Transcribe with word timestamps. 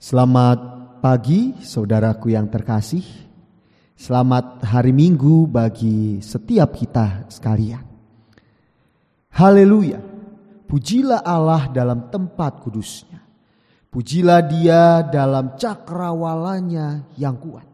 Selamat 0.00 0.56
pagi, 1.04 1.60
saudaraku 1.60 2.32
yang 2.32 2.48
terkasih. 2.48 3.04
Selamat 3.92 4.64
hari 4.64 4.96
Minggu 4.96 5.44
bagi 5.44 6.24
setiap 6.24 6.72
kita 6.72 7.28
sekalian. 7.28 7.84
Haleluya! 9.36 10.00
Pujilah 10.64 11.20
Allah 11.20 11.68
dalam 11.68 12.08
tempat 12.08 12.64
kudusnya. 12.64 13.20
Pujilah 13.92 14.40
Dia 14.48 15.04
dalam 15.04 15.60
cakrawalanya 15.60 17.04
yang 17.20 17.36
kuat. 17.36 17.68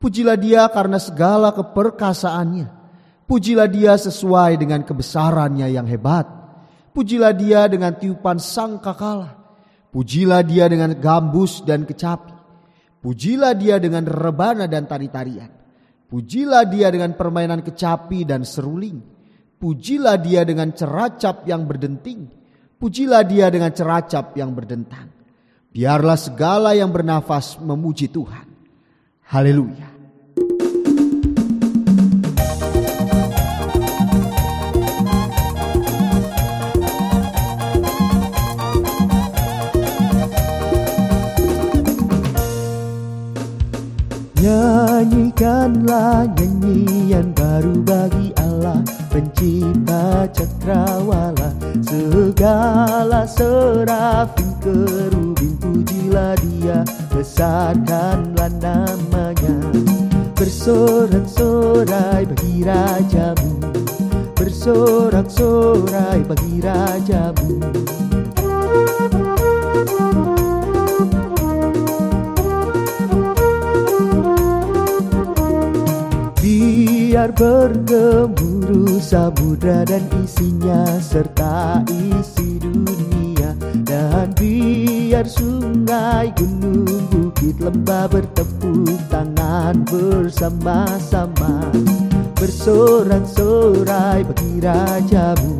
Pujilah 0.00 0.40
Dia 0.40 0.72
karena 0.72 0.96
segala 0.96 1.52
keperkasaannya. 1.52 2.68
Pujilah 3.28 3.68
Dia 3.68 4.00
sesuai 4.00 4.56
dengan 4.56 4.80
kebesarannya 4.88 5.68
yang 5.68 5.84
hebat. 5.84 6.24
Pujilah 6.96 7.36
Dia 7.36 7.68
dengan 7.68 7.92
tiupan 7.92 8.40
sangkakala. 8.40 9.41
Pujilah 9.92 10.40
dia 10.40 10.72
dengan 10.72 10.96
gambus 10.96 11.60
dan 11.68 11.84
kecapi. 11.84 12.32
Pujilah 13.04 13.52
dia 13.52 13.76
dengan 13.76 14.08
rebana 14.08 14.64
dan 14.64 14.88
tari-tarian. 14.88 15.52
Pujilah 16.08 16.64
dia 16.64 16.88
dengan 16.88 17.12
permainan 17.12 17.60
kecapi 17.60 18.24
dan 18.24 18.48
seruling. 18.48 19.04
Pujilah 19.60 20.16
dia 20.16 20.48
dengan 20.48 20.72
ceracap 20.72 21.44
yang 21.44 21.68
berdenting. 21.68 22.24
Pujilah 22.80 23.20
dia 23.28 23.52
dengan 23.52 23.68
ceracap 23.68 24.32
yang 24.32 24.56
berdentang. 24.56 25.12
Biarlah 25.72 26.16
segala 26.16 26.72
yang 26.72 26.88
bernafas 26.88 27.60
memuji 27.60 28.08
Tuhan. 28.08 28.48
Haleluya. 29.28 29.91
Nyanyikanlah 44.42 46.26
nyanyian 46.34 47.30
baru 47.30 47.78
bagi 47.86 48.34
Allah 48.42 48.82
Pencipta 49.06 50.26
cakrawala. 50.34 51.54
Segala 51.86 53.22
serafim 53.22 54.50
kerubin 54.58 55.54
Pujilah 55.62 56.34
dia 56.42 56.82
Besarkanlah 57.14 58.50
namanya. 58.58 59.54
Bersorak-sorai 60.34 62.26
bagi 62.26 62.66
rajamu 62.66 63.62
Bersorak-sorai 64.34 66.26
bagi 66.26 66.58
rajamu 66.58 67.62
Biar 77.32 77.72
bergemuruh 77.72 79.00
samudra 79.00 79.88
dan 79.88 80.04
isinya 80.20 80.84
serta 81.00 81.80
isi 81.88 82.60
dunia. 82.60 83.56
Dan 83.88 84.36
biar 84.36 85.24
sungai, 85.24 86.28
gunung, 86.36 87.08
bukit, 87.08 87.56
lembah 87.56 88.04
bertepuk 88.12 89.00
tangan 89.08 89.80
bersama-sama. 89.88 91.72
Bersorak-sorai 92.36 94.28
bagi 94.28 94.58
rajamu 94.60 95.56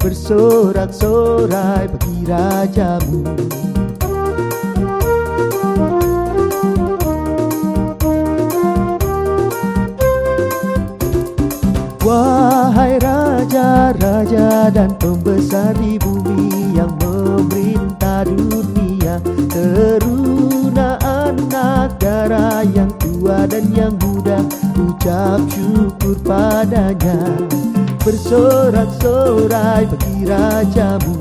Bersorak-sorai 0.00 1.92
bagi 1.92 2.18
rajamu 2.24 3.20
raja-raja 13.76 14.72
dan 14.72 14.90
pembesar 14.96 15.76
di 15.76 16.00
bumi 16.00 16.72
yang 16.72 16.92
memerintah 16.96 18.24
dunia. 18.24 19.20
Teruna 19.52 20.96
anak 21.04 22.00
darah 22.00 22.64
yang 22.64 22.88
tua 22.96 23.44
dan 23.44 23.68
yang 23.76 23.92
muda 24.00 24.40
Ucap 24.76 25.40
syukur 25.52 26.16
padanya. 26.24 27.20
Bersorak-sorai 28.00 29.84
bagi 29.92 30.16
rajamu. 30.24 31.16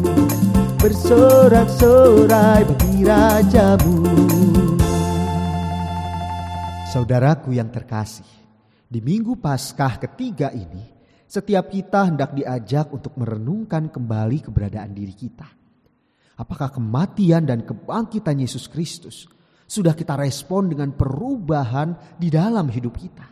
Bersorak-sorai 0.80 2.62
bagi 2.64 2.96
rajamu. 3.04 3.96
Saudaraku 6.88 7.52
yang 7.52 7.68
terkasih, 7.68 8.30
di 8.88 9.04
minggu 9.04 9.36
Paskah 9.36 10.00
ketiga 10.00 10.48
ini, 10.56 10.95
setiap 11.26 11.74
kita 11.74 12.10
hendak 12.10 12.38
diajak 12.38 12.94
untuk 12.94 13.18
merenungkan 13.18 13.90
kembali 13.90 14.46
keberadaan 14.46 14.94
diri 14.94 15.14
kita. 15.14 15.48
Apakah 16.36 16.70
kematian 16.70 17.48
dan 17.48 17.64
kebangkitan 17.64 18.38
Yesus 18.38 18.68
Kristus 18.68 19.26
sudah 19.66 19.98
kita 19.98 20.20
respon 20.20 20.70
dengan 20.70 20.94
perubahan 20.94 22.18
di 22.20 22.30
dalam 22.30 22.70
hidup 22.70 22.94
kita? 23.00 23.26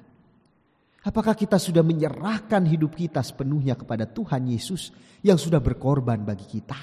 Apakah 1.03 1.35
kita 1.35 1.59
sudah 1.59 1.83
menyerahkan 1.83 2.63
hidup 2.63 2.95
kita 2.95 3.19
sepenuhnya 3.19 3.75
kepada 3.75 4.07
Tuhan 4.07 4.47
Yesus 4.47 4.95
yang 5.19 5.35
sudah 5.35 5.59
berkorban 5.59 6.23
bagi 6.23 6.47
kita? 6.47 6.79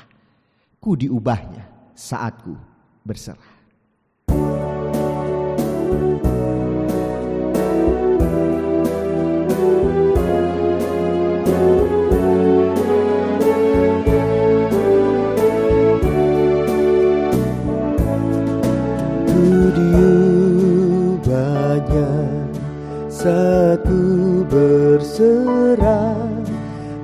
Ku 0.77 0.93
diubahnya 0.93 1.93
saatku 1.97 2.53
berserah. 3.01 3.61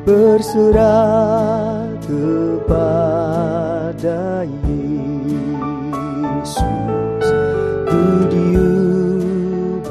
Berserah 0.06 1.82
kepada 2.06 2.86
Yesus. 6.22 6.54
Ku 7.90 8.06
diubahnya 8.30 9.90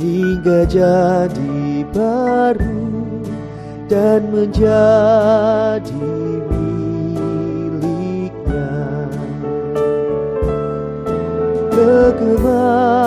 hingga 0.00 0.64
jadi 0.64 1.84
baru 1.92 2.88
dan 3.92 4.32
menjadi 4.32 5.84
kegemaran 11.74 13.03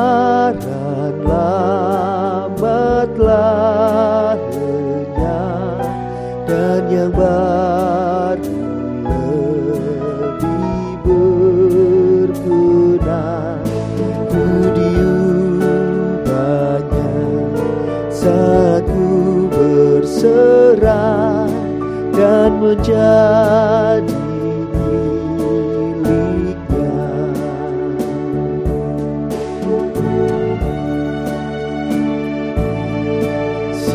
dan 22.86 24.04
menjadi 24.04 24.28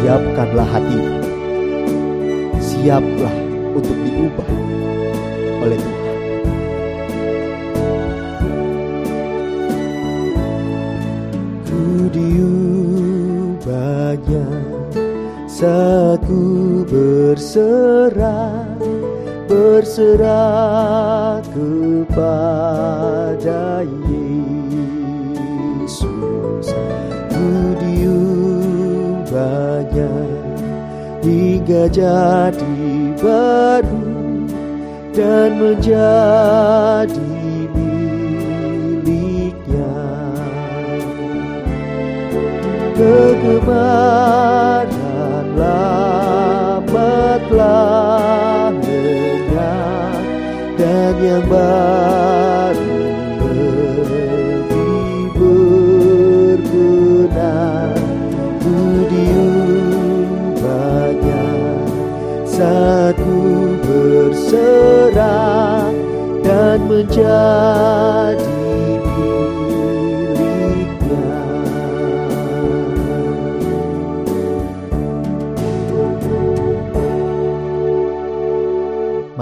Siapkanlah 0.02 0.67
hatimu. 0.67 1.23
Siaplah 2.58 3.31
untuk 3.70 3.94
diubah 4.02 4.49
oleh 5.62 5.79
Tuhan. 5.79 6.19
Ku 11.70 12.11
diubahnya 12.11 13.62
saat 15.46 16.26
berserah 16.90 18.71
berserah 19.52 21.44
kepada 21.52 22.25
Yesus. 25.84 26.72
Ku 27.28 27.76
diubahnya 27.76 29.28
hingga 31.20 31.84
jadi 31.93 32.76
baru 33.20 34.00
dan 35.12 35.60
menjadi 35.60 37.28
miliknya. 37.76 39.12
Kegemaran 42.96 44.42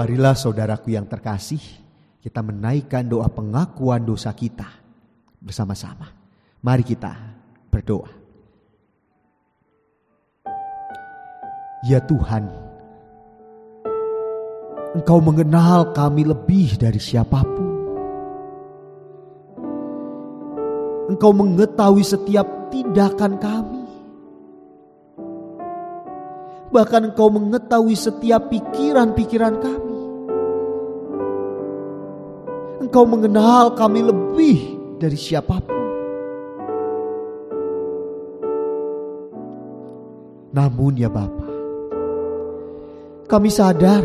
Marilah 0.01 0.33
saudaraku 0.33 0.97
yang 0.97 1.05
terkasih, 1.05 1.61
kita 2.25 2.41
menaikkan 2.41 3.05
doa 3.05 3.29
pengakuan 3.29 4.01
dosa 4.01 4.33
kita 4.33 4.65
bersama-sama. 5.37 6.09
Mari 6.57 6.81
kita 6.81 7.13
berdoa. 7.69 8.09
Ya 11.85 12.01
Tuhan, 12.01 12.49
Engkau 14.97 15.21
mengenal 15.21 15.93
kami 15.93 16.25
lebih 16.27 16.81
dari 16.81 16.99
siapa 16.99 17.45
pun. 17.45 17.70
Engkau 21.11 21.35
mengetahui 21.35 22.07
setiap 22.07 22.71
tindakan 22.71 23.35
kami. 23.35 23.83
Bahkan 26.71 27.11
Engkau 27.11 27.27
mengetahui 27.27 27.99
setiap 27.99 28.47
pikiran-pikiran 28.47 29.59
kami. 29.59 29.99
Engkau 32.87 33.03
mengenal 33.03 33.75
kami 33.75 34.07
lebih 34.07 34.59
dari 35.03 35.19
siapa 35.19 35.59
pun. 35.59 35.83
Namun 40.55 40.95
ya 40.95 41.11
Bapa, 41.11 41.47
kami 43.27 43.51
sadar 43.51 44.03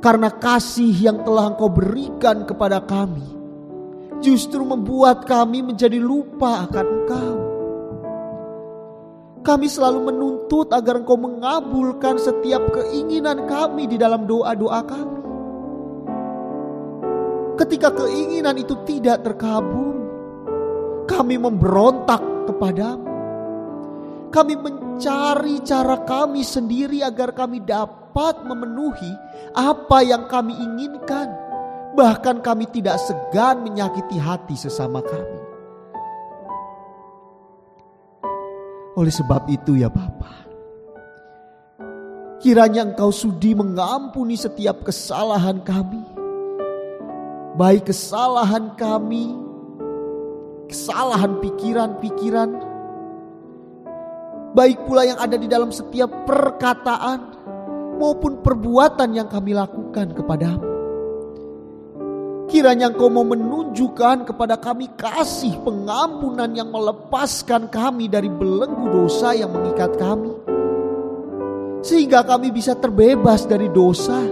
karena 0.00 0.32
kasih 0.32 0.96
yang 0.96 1.20
telah 1.28 1.52
Engkau 1.52 1.68
berikan 1.68 2.48
kepada 2.48 2.80
kami 2.80 3.37
justru 4.18 4.62
membuat 4.66 5.24
kami 5.26 5.62
menjadi 5.62 5.98
lupa 5.98 6.66
akan 6.66 6.86
Engkau. 6.86 7.36
Kami 9.46 9.66
selalu 9.70 10.12
menuntut 10.12 10.68
agar 10.74 11.00
Engkau 11.00 11.16
mengabulkan 11.16 12.18
setiap 12.18 12.68
keinginan 12.74 13.46
kami 13.46 13.86
di 13.86 13.96
dalam 13.96 14.26
doa-doa 14.26 14.80
kami. 14.84 15.18
Ketika 17.58 17.90
keinginan 17.90 18.54
itu 18.54 18.78
tidak 18.86 19.26
terkabul, 19.26 19.98
kami 21.10 21.34
memberontak 21.40 22.22
kepadamu. 22.46 23.06
Kami 24.28 24.54
mencari 24.60 25.64
cara 25.64 26.04
kami 26.04 26.44
sendiri 26.44 27.00
agar 27.00 27.32
kami 27.32 27.64
dapat 27.64 28.44
memenuhi 28.44 29.10
apa 29.56 30.04
yang 30.04 30.28
kami 30.28 30.52
inginkan. 30.54 31.47
Bahkan 31.96 32.44
kami 32.44 32.68
tidak 32.68 33.00
segan 33.00 33.64
menyakiti 33.64 34.20
hati 34.20 34.54
sesama 34.58 35.00
kami. 35.00 35.40
Oleh 38.98 39.14
sebab 39.14 39.46
itu 39.46 39.78
ya 39.78 39.86
Bapa, 39.86 40.50
kiranya 42.42 42.82
Engkau 42.82 43.14
sudi 43.14 43.54
mengampuni 43.54 44.34
setiap 44.34 44.82
kesalahan 44.82 45.62
kami. 45.62 46.02
Baik 47.54 47.94
kesalahan 47.94 48.74
kami, 48.74 49.38
kesalahan 50.66 51.38
pikiran-pikiran, 51.38 52.50
baik 54.58 54.82
pula 54.86 55.06
yang 55.06 55.18
ada 55.22 55.38
di 55.38 55.46
dalam 55.46 55.70
setiap 55.70 56.10
perkataan 56.26 57.38
maupun 58.02 58.42
perbuatan 58.42 59.14
yang 59.14 59.30
kami 59.30 59.54
lakukan 59.54 60.10
kepadamu. 60.10 60.67
Kiranya 62.48 62.88
engkau 62.88 63.12
mau 63.12 63.28
menunjukkan 63.28 64.24
kepada 64.24 64.56
kami 64.56 64.88
kasih 64.96 65.52
pengampunan 65.60 66.48
yang 66.56 66.72
melepaskan 66.72 67.68
kami 67.68 68.08
dari 68.08 68.32
belenggu 68.32 68.88
dosa 68.88 69.36
yang 69.36 69.52
mengikat 69.52 69.92
kami. 70.00 70.32
Sehingga 71.84 72.24
kami 72.24 72.48
bisa 72.48 72.72
terbebas 72.72 73.44
dari 73.44 73.68
dosa, 73.68 74.24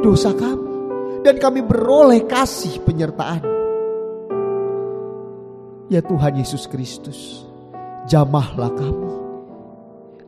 dosa 0.00 0.32
kami. 0.32 0.72
Dan 1.20 1.36
kami 1.36 1.60
beroleh 1.60 2.24
kasih 2.24 2.80
penyertaan. 2.80 3.44
Ya 5.92 6.00
Tuhan 6.00 6.40
Yesus 6.40 6.64
Kristus, 6.64 7.44
jamahlah 8.08 8.72
kami. 8.72 9.12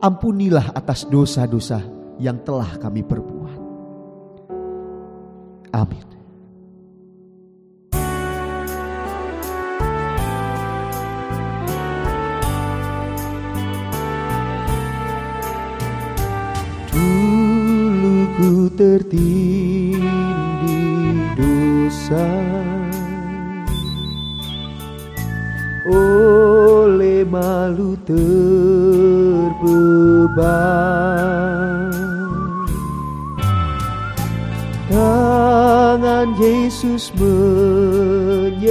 Ampunilah 0.05 0.69
atas 0.77 1.09
dosa-dosa 1.09 1.81
yang 2.21 2.37
telah 2.45 2.77
kami 2.77 3.01
perbuat. 3.01 3.57
Amin. 5.73 6.12
Dulu 16.93 18.17
ku 18.37 18.69
tertindih 18.77 19.99
dosa. 21.33 22.29
Oleh 25.89 27.27
malu 27.27 27.99
terbeban. 28.07 28.53
Tangan 34.93 36.37
Yesus 36.37 37.09
menyentuhku 37.17 38.63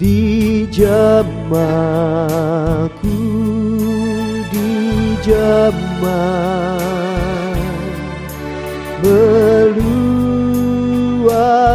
Dijamaku 0.00 1.28
dijamah 4.48 6.00
Meluap 9.04 9.84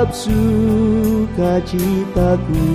sukacitaku. 0.10 2.66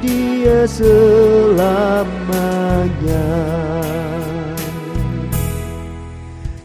dia 0.00 0.64
selamanya 3.04 3.20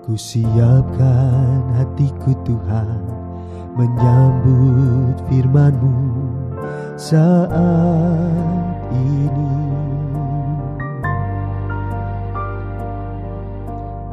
Ku 0.02 0.18
siapkan 0.18 1.62
hatiku 1.78 2.34
Tuhan 2.42 3.23
Menyambut 3.74 5.18
firmanmu 5.26 5.98
saat 6.94 8.78
ini. 8.94 9.50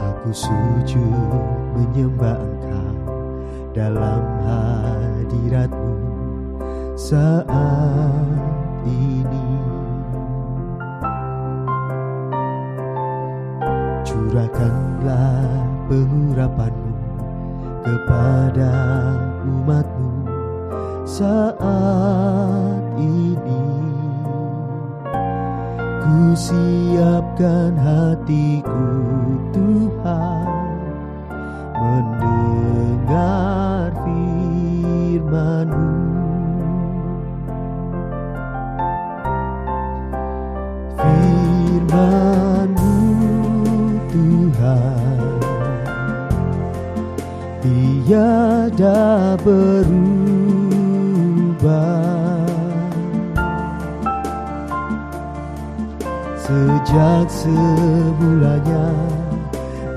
Aku 0.01 0.34
sujud 0.34 1.46
menyembah 1.77 2.41
engkau 2.41 2.98
dalam 3.77 4.25
hadiratmu 4.50 5.94
saat 6.98 8.41
ini. 8.89 9.46
Curahkanlah 14.10 15.53
pengurapanmu 15.86 16.98
kepada 17.86 18.74
umatmu 19.42 20.30
saat 21.06 22.84
ini. 22.98 23.66
Ku 26.02 26.34
siapkan 26.38 27.74
hatiku 27.78 28.86
Tuhan 29.54 30.50
Mendengar 31.82 33.90
firmanmu. 34.06 35.90
Firmanmu 40.94 42.94
Tuhan 44.14 45.18
Tiada 48.62 49.34
berubah. 49.41 50.06
Sejak 56.38 57.25
semulanya 57.25 58.94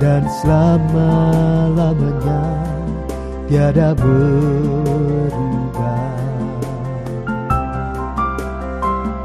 dan 0.00 0.25
selama-lamanya 0.40 2.56
Tiada 3.52 3.92
berubah. 3.92 5.37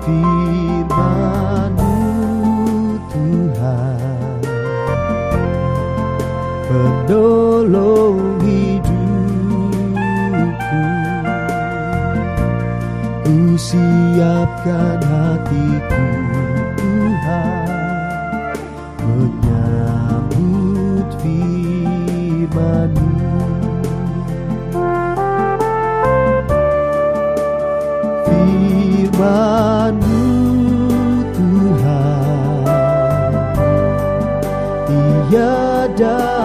Firmanmu 0.03 1.95
Tuhan 3.07 4.43
Penolong 6.67 8.08
Siapkan 13.57 15.01
hatiku 15.01 16.05
Tuhan. 16.77 17.65
Menyambut 19.01 21.09
firmanmu. 21.17 23.09
Firmanmu 28.29 30.21
Tuhan. 31.33 32.61
Tiada 34.85 36.38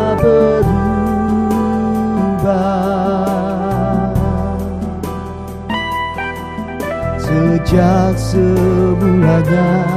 Sejak 7.65 8.21
semulanya 8.21 9.89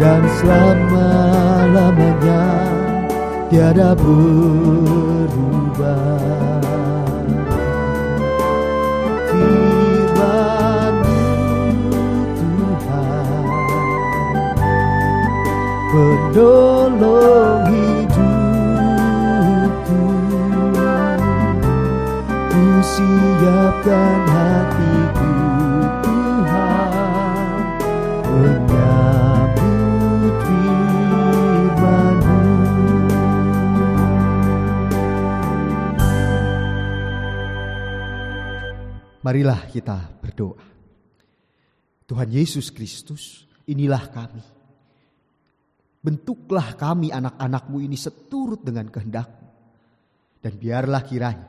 dan 0.00 0.24
selama-lamanya 0.40 2.48
Tiada 3.52 3.92
berubah. 3.92 4.96
Penolong 15.92 17.68
hidupku. 17.68 18.32
Ku 22.48 22.64
siapkan 22.80 24.24
hatiku 24.32 24.87
Marilah 39.28 39.68
kita 39.68 40.08
berdoa. 40.24 40.64
Tuhan 42.08 42.32
Yesus 42.32 42.72
Kristus, 42.72 43.44
inilah 43.68 44.08
kami. 44.08 44.40
Bentuklah 46.00 46.72
kami 46.72 47.12
anak-anakmu 47.12 47.76
ini 47.84 47.92
seturut 47.92 48.64
dengan 48.64 48.88
kehendakmu. 48.88 49.48
Dan 50.40 50.56
biarlah 50.56 51.04
kiranya 51.04 51.44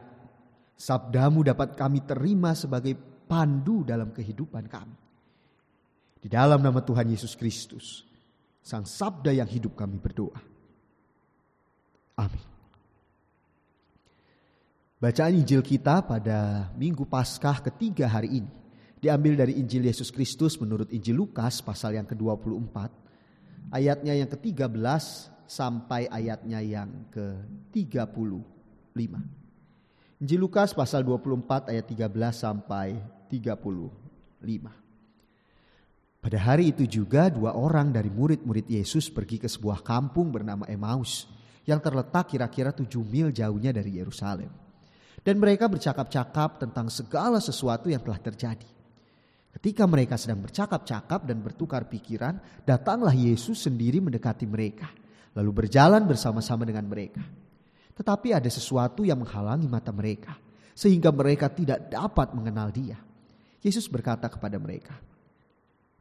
sabdamu 0.76 1.40
dapat 1.40 1.80
kami 1.80 2.04
terima 2.04 2.52
sebagai 2.52 3.00
pandu 3.00 3.88
dalam 3.88 4.12
kehidupan 4.12 4.68
kami. 4.68 4.98
Di 6.20 6.28
dalam 6.28 6.60
nama 6.60 6.84
Tuhan 6.84 7.08
Yesus 7.08 7.40
Kristus, 7.40 8.04
Sang 8.60 8.84
Sabda 8.84 9.32
yang 9.32 9.48
hidup 9.48 9.80
kami 9.80 9.96
berdoa. 10.04 10.36
Amin. 12.20 12.59
Bacaan 15.00 15.32
Injil 15.32 15.64
kita 15.64 16.04
pada 16.04 16.68
Minggu 16.76 17.08
Paskah 17.08 17.64
ketiga 17.64 18.04
hari 18.04 18.44
ini 18.44 18.52
diambil 19.00 19.40
dari 19.40 19.56
Injil 19.56 19.88
Yesus 19.88 20.12
Kristus 20.12 20.60
menurut 20.60 20.92
Injil 20.92 21.16
Lukas 21.16 21.64
pasal 21.64 21.96
yang 21.96 22.04
ke-24 22.04 22.92
ayatnya 23.72 24.20
yang 24.20 24.28
ke-13 24.28 24.76
sampai 25.48 26.04
ayatnya 26.12 26.60
yang 26.60 26.92
ke-35. 27.16 29.00
Injil 30.20 30.40
Lukas 30.44 30.76
pasal 30.76 31.08
24 31.08 31.72
ayat 31.72 31.88
13 31.88 32.04
sampai 32.36 33.00
35. 33.32 33.72
Pada 36.20 36.40
hari 36.44 36.76
itu 36.76 36.84
juga 36.84 37.32
dua 37.32 37.56
orang 37.56 37.96
dari 37.96 38.12
murid-murid 38.12 38.68
Yesus 38.68 39.08
pergi 39.08 39.40
ke 39.40 39.48
sebuah 39.48 39.80
kampung 39.80 40.28
bernama 40.28 40.68
Emmaus 40.68 41.24
yang 41.64 41.80
terletak 41.80 42.36
kira-kira 42.36 42.76
tujuh 42.76 43.08
mil 43.08 43.32
jauhnya 43.32 43.72
dari 43.72 43.96
Yerusalem. 43.96 44.68
Dan 45.30 45.38
mereka 45.38 45.70
bercakap-cakap 45.70 46.58
tentang 46.58 46.90
segala 46.90 47.38
sesuatu 47.38 47.86
yang 47.86 48.02
telah 48.02 48.18
terjadi. 48.18 48.66
Ketika 49.54 49.86
mereka 49.86 50.18
sedang 50.18 50.42
bercakap-cakap 50.42 51.22
dan 51.22 51.38
bertukar 51.46 51.86
pikiran, 51.86 52.42
datanglah 52.66 53.14
Yesus 53.14 53.62
sendiri 53.62 54.02
mendekati 54.02 54.50
mereka, 54.50 54.90
lalu 55.38 55.54
berjalan 55.54 56.02
bersama-sama 56.10 56.66
dengan 56.66 56.90
mereka. 56.90 57.22
Tetapi 57.94 58.34
ada 58.34 58.50
sesuatu 58.50 59.06
yang 59.06 59.22
menghalangi 59.22 59.70
mata 59.70 59.94
mereka, 59.94 60.34
sehingga 60.74 61.14
mereka 61.14 61.46
tidak 61.54 61.94
dapat 61.94 62.34
mengenal 62.34 62.74
Dia. 62.74 62.98
Yesus 63.62 63.86
berkata 63.86 64.34
kepada 64.34 64.58
mereka, 64.58 64.98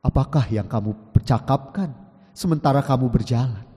Apakah 0.00 0.49
yang 0.49 0.73
kamu 0.73 1.12
percakapkan 1.12 1.92
sementara 2.32 2.80
kamu 2.80 3.12
berjalan? 3.12 3.68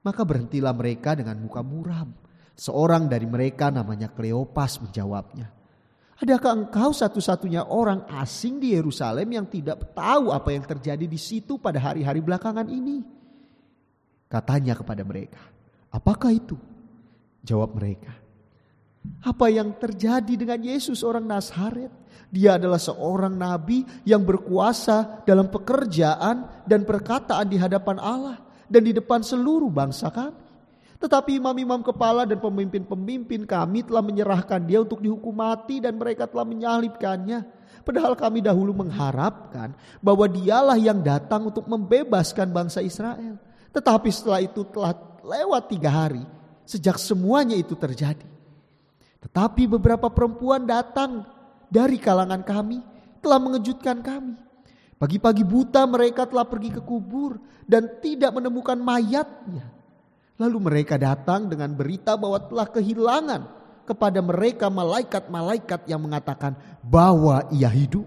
Maka 0.00 0.24
berhentilah 0.24 0.72
mereka 0.72 1.12
dengan 1.12 1.36
muka 1.44 1.60
muram. 1.60 2.31
Seorang 2.62 3.10
dari 3.10 3.26
mereka 3.26 3.74
namanya 3.74 4.06
Kleopas 4.06 4.78
menjawabnya. 4.78 5.50
Adakah 6.22 6.52
engkau 6.54 6.94
satu-satunya 6.94 7.66
orang 7.66 8.06
asing 8.22 8.62
di 8.62 8.78
Yerusalem 8.78 9.26
yang 9.34 9.50
tidak 9.50 9.90
tahu 9.90 10.30
apa 10.30 10.54
yang 10.54 10.62
terjadi 10.62 11.02
di 11.02 11.18
situ 11.18 11.58
pada 11.58 11.82
hari-hari 11.82 12.22
belakangan 12.22 12.70
ini? 12.70 13.02
Katanya 14.30 14.78
kepada 14.78 15.02
mereka, 15.02 15.42
apakah 15.90 16.30
itu? 16.30 16.54
Jawab 17.42 17.74
mereka, 17.74 18.14
apa 19.26 19.50
yang 19.50 19.74
terjadi 19.74 20.30
dengan 20.30 20.62
Yesus 20.62 21.02
orang 21.02 21.26
Nazaret? 21.26 21.90
Dia 22.30 22.62
adalah 22.62 22.78
seorang 22.78 23.34
nabi 23.34 23.82
yang 24.06 24.22
berkuasa 24.22 25.26
dalam 25.26 25.50
pekerjaan 25.50 26.62
dan 26.62 26.86
perkataan 26.86 27.50
di 27.50 27.58
hadapan 27.58 27.98
Allah 27.98 28.38
dan 28.70 28.86
di 28.86 28.94
depan 28.94 29.26
seluruh 29.26 29.66
bangsa 29.66 30.14
kami. 30.14 30.51
Tetapi 31.02 31.42
imam-imam 31.42 31.82
kepala 31.82 32.22
dan 32.22 32.38
pemimpin-pemimpin 32.38 33.42
kami 33.42 33.82
telah 33.82 34.06
menyerahkan 34.06 34.62
dia 34.62 34.86
untuk 34.86 35.02
dihukum 35.02 35.34
mati 35.34 35.82
dan 35.82 35.98
mereka 35.98 36.30
telah 36.30 36.46
menyalibkannya. 36.46 37.42
Padahal 37.82 38.14
kami 38.14 38.38
dahulu 38.38 38.70
mengharapkan 38.70 39.74
bahwa 39.98 40.30
dialah 40.30 40.78
yang 40.78 41.02
datang 41.02 41.50
untuk 41.50 41.66
membebaskan 41.66 42.54
bangsa 42.54 42.78
Israel. 42.86 43.34
Tetapi 43.74 44.08
setelah 44.14 44.46
itu 44.46 44.62
telah 44.70 44.94
lewat 45.26 45.74
tiga 45.74 45.90
hari 45.90 46.22
sejak 46.62 46.94
semuanya 47.02 47.58
itu 47.58 47.74
terjadi. 47.74 48.30
Tetapi 49.26 49.66
beberapa 49.66 50.06
perempuan 50.06 50.62
datang 50.62 51.26
dari 51.66 51.98
kalangan 51.98 52.46
kami 52.46 52.78
telah 53.18 53.42
mengejutkan 53.42 53.98
kami. 54.06 54.38
Pagi-pagi 55.02 55.42
buta 55.42 55.82
mereka 55.82 56.30
telah 56.30 56.46
pergi 56.46 56.78
ke 56.78 56.82
kubur 56.86 57.42
dan 57.66 57.98
tidak 57.98 58.30
menemukan 58.38 58.78
mayatnya. 58.78 59.81
Lalu 60.40 60.58
mereka 60.58 60.96
datang 60.96 61.48
dengan 61.48 61.72
berita 61.76 62.16
bahwa 62.16 62.40
telah 62.40 62.68
kehilangan 62.68 63.42
kepada 63.84 64.22
mereka 64.22 64.72
malaikat-malaikat 64.72 65.90
yang 65.90 66.00
mengatakan 66.00 66.56
bahwa 66.80 67.44
ia 67.52 67.68
hidup. 67.68 68.06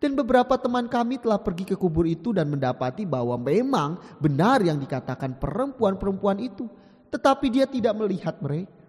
Dan 0.00 0.16
beberapa 0.16 0.56
teman 0.56 0.88
kami 0.88 1.20
telah 1.20 1.36
pergi 1.36 1.68
ke 1.68 1.76
kubur 1.76 2.08
itu 2.08 2.32
dan 2.32 2.48
mendapati 2.48 3.04
bahwa 3.04 3.36
memang 3.36 4.00
benar 4.16 4.64
yang 4.64 4.80
dikatakan 4.80 5.36
perempuan-perempuan 5.36 6.40
itu. 6.40 6.64
Tetapi 7.12 7.46
dia 7.52 7.68
tidak 7.68 7.92
melihat 8.00 8.40
mereka. 8.40 8.80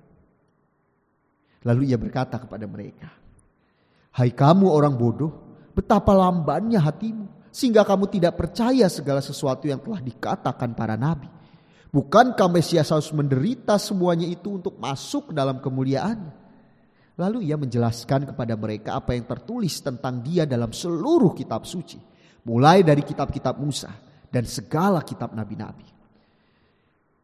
Lalu 1.68 1.92
ia 1.92 1.98
berkata 2.00 2.40
kepada 2.42 2.64
mereka, 2.66 3.12
Hai 4.16 4.32
kamu 4.32 4.72
orang 4.72 4.96
bodoh, 4.96 5.32
betapa 5.76 6.16
lambannya 6.16 6.80
hatimu 6.80 7.52
sehingga 7.52 7.84
kamu 7.84 8.08
tidak 8.08 8.40
percaya 8.40 8.88
segala 8.88 9.20
sesuatu 9.20 9.68
yang 9.68 9.84
telah 9.84 10.00
dikatakan 10.00 10.72
para 10.72 10.96
nabi. 10.96 11.28
Bukankah 11.92 12.48
Mesias 12.48 12.88
harus 12.88 13.12
menderita 13.12 13.76
semuanya 13.76 14.24
itu 14.24 14.56
untuk 14.56 14.80
masuk 14.80 15.36
dalam 15.36 15.60
kemuliaannya? 15.60 16.40
Lalu 17.20 17.52
ia 17.52 17.60
menjelaskan 17.60 18.32
kepada 18.32 18.56
mereka 18.56 18.96
apa 18.96 19.12
yang 19.12 19.28
tertulis 19.28 19.84
tentang 19.84 20.24
dia 20.24 20.48
dalam 20.48 20.72
seluruh 20.72 21.36
kitab 21.36 21.68
suci. 21.68 22.00
Mulai 22.48 22.82
dari 22.82 23.04
kitab-kitab 23.04 23.60
Musa 23.60 23.92
dan 24.32 24.48
segala 24.48 25.04
kitab 25.04 25.36
nabi-nabi. 25.36 25.86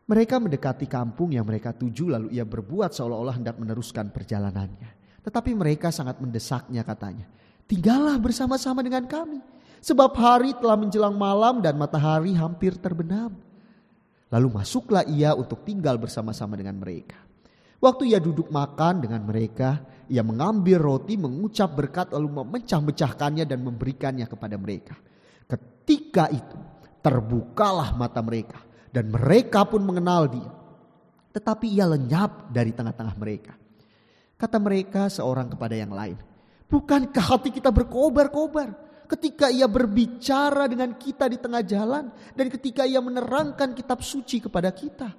Mereka 0.08 0.36
mendekati 0.38 0.86
kampung 0.86 1.32
yang 1.32 1.48
mereka 1.48 1.72
tuju 1.72 2.12
lalu 2.12 2.36
ia 2.36 2.44
berbuat 2.44 2.92
seolah-olah 2.92 3.40
hendak 3.40 3.56
meneruskan 3.56 4.12
perjalanannya. 4.12 5.24
Tetapi 5.24 5.52
mereka 5.56 5.96
sangat 5.96 6.20
mendesaknya 6.20 6.84
katanya. 6.84 7.28
Tinggallah 7.68 8.20
bersama-sama 8.20 8.84
dengan 8.84 9.08
kami. 9.08 9.40
Sebab 9.80 10.12
hari 10.16 10.52
telah 10.60 10.76
menjelang 10.76 11.16
malam 11.16 11.64
dan 11.64 11.76
matahari 11.80 12.36
hampir 12.36 12.76
terbenam. 12.80 13.47
Lalu 14.28 14.48
masuklah 14.60 15.08
ia 15.08 15.32
untuk 15.32 15.64
tinggal 15.64 15.96
bersama-sama 15.96 16.60
dengan 16.60 16.76
mereka. 16.76 17.16
Waktu 17.78 18.12
ia 18.12 18.20
duduk 18.20 18.50
makan 18.50 19.06
dengan 19.06 19.22
mereka, 19.24 19.80
ia 20.10 20.26
mengambil 20.26 20.82
roti, 20.82 21.16
mengucap 21.16 21.78
berkat 21.78 22.12
lalu 22.12 22.42
memecah-mecahkannya 22.44 23.46
dan 23.46 23.60
memberikannya 23.62 24.26
kepada 24.26 24.58
mereka. 24.58 24.98
Ketika 25.48 26.28
itu 26.34 26.58
terbukalah 27.00 27.96
mata 27.96 28.20
mereka 28.20 28.60
dan 28.92 29.08
mereka 29.14 29.64
pun 29.64 29.86
mengenal 29.86 30.28
dia. 30.28 30.52
Tetapi 31.32 31.70
ia 31.70 31.86
lenyap 31.86 32.50
dari 32.50 32.74
tengah-tengah 32.74 33.16
mereka. 33.16 33.54
Kata 34.36 34.58
mereka 34.58 35.06
seorang 35.08 35.54
kepada 35.54 35.78
yang 35.78 35.94
lain, 35.94 36.18
bukankah 36.66 37.26
hati 37.38 37.54
kita 37.54 37.70
berkobar-kobar 37.70 38.87
ketika 39.08 39.48
ia 39.48 39.66
berbicara 39.66 40.68
dengan 40.68 40.94
kita 41.00 41.32
di 41.32 41.40
tengah 41.40 41.64
jalan 41.64 42.12
dan 42.36 42.46
ketika 42.52 42.84
ia 42.84 43.00
menerangkan 43.00 43.72
kitab 43.74 44.04
suci 44.04 44.44
kepada 44.44 44.70
kita? 44.76 45.16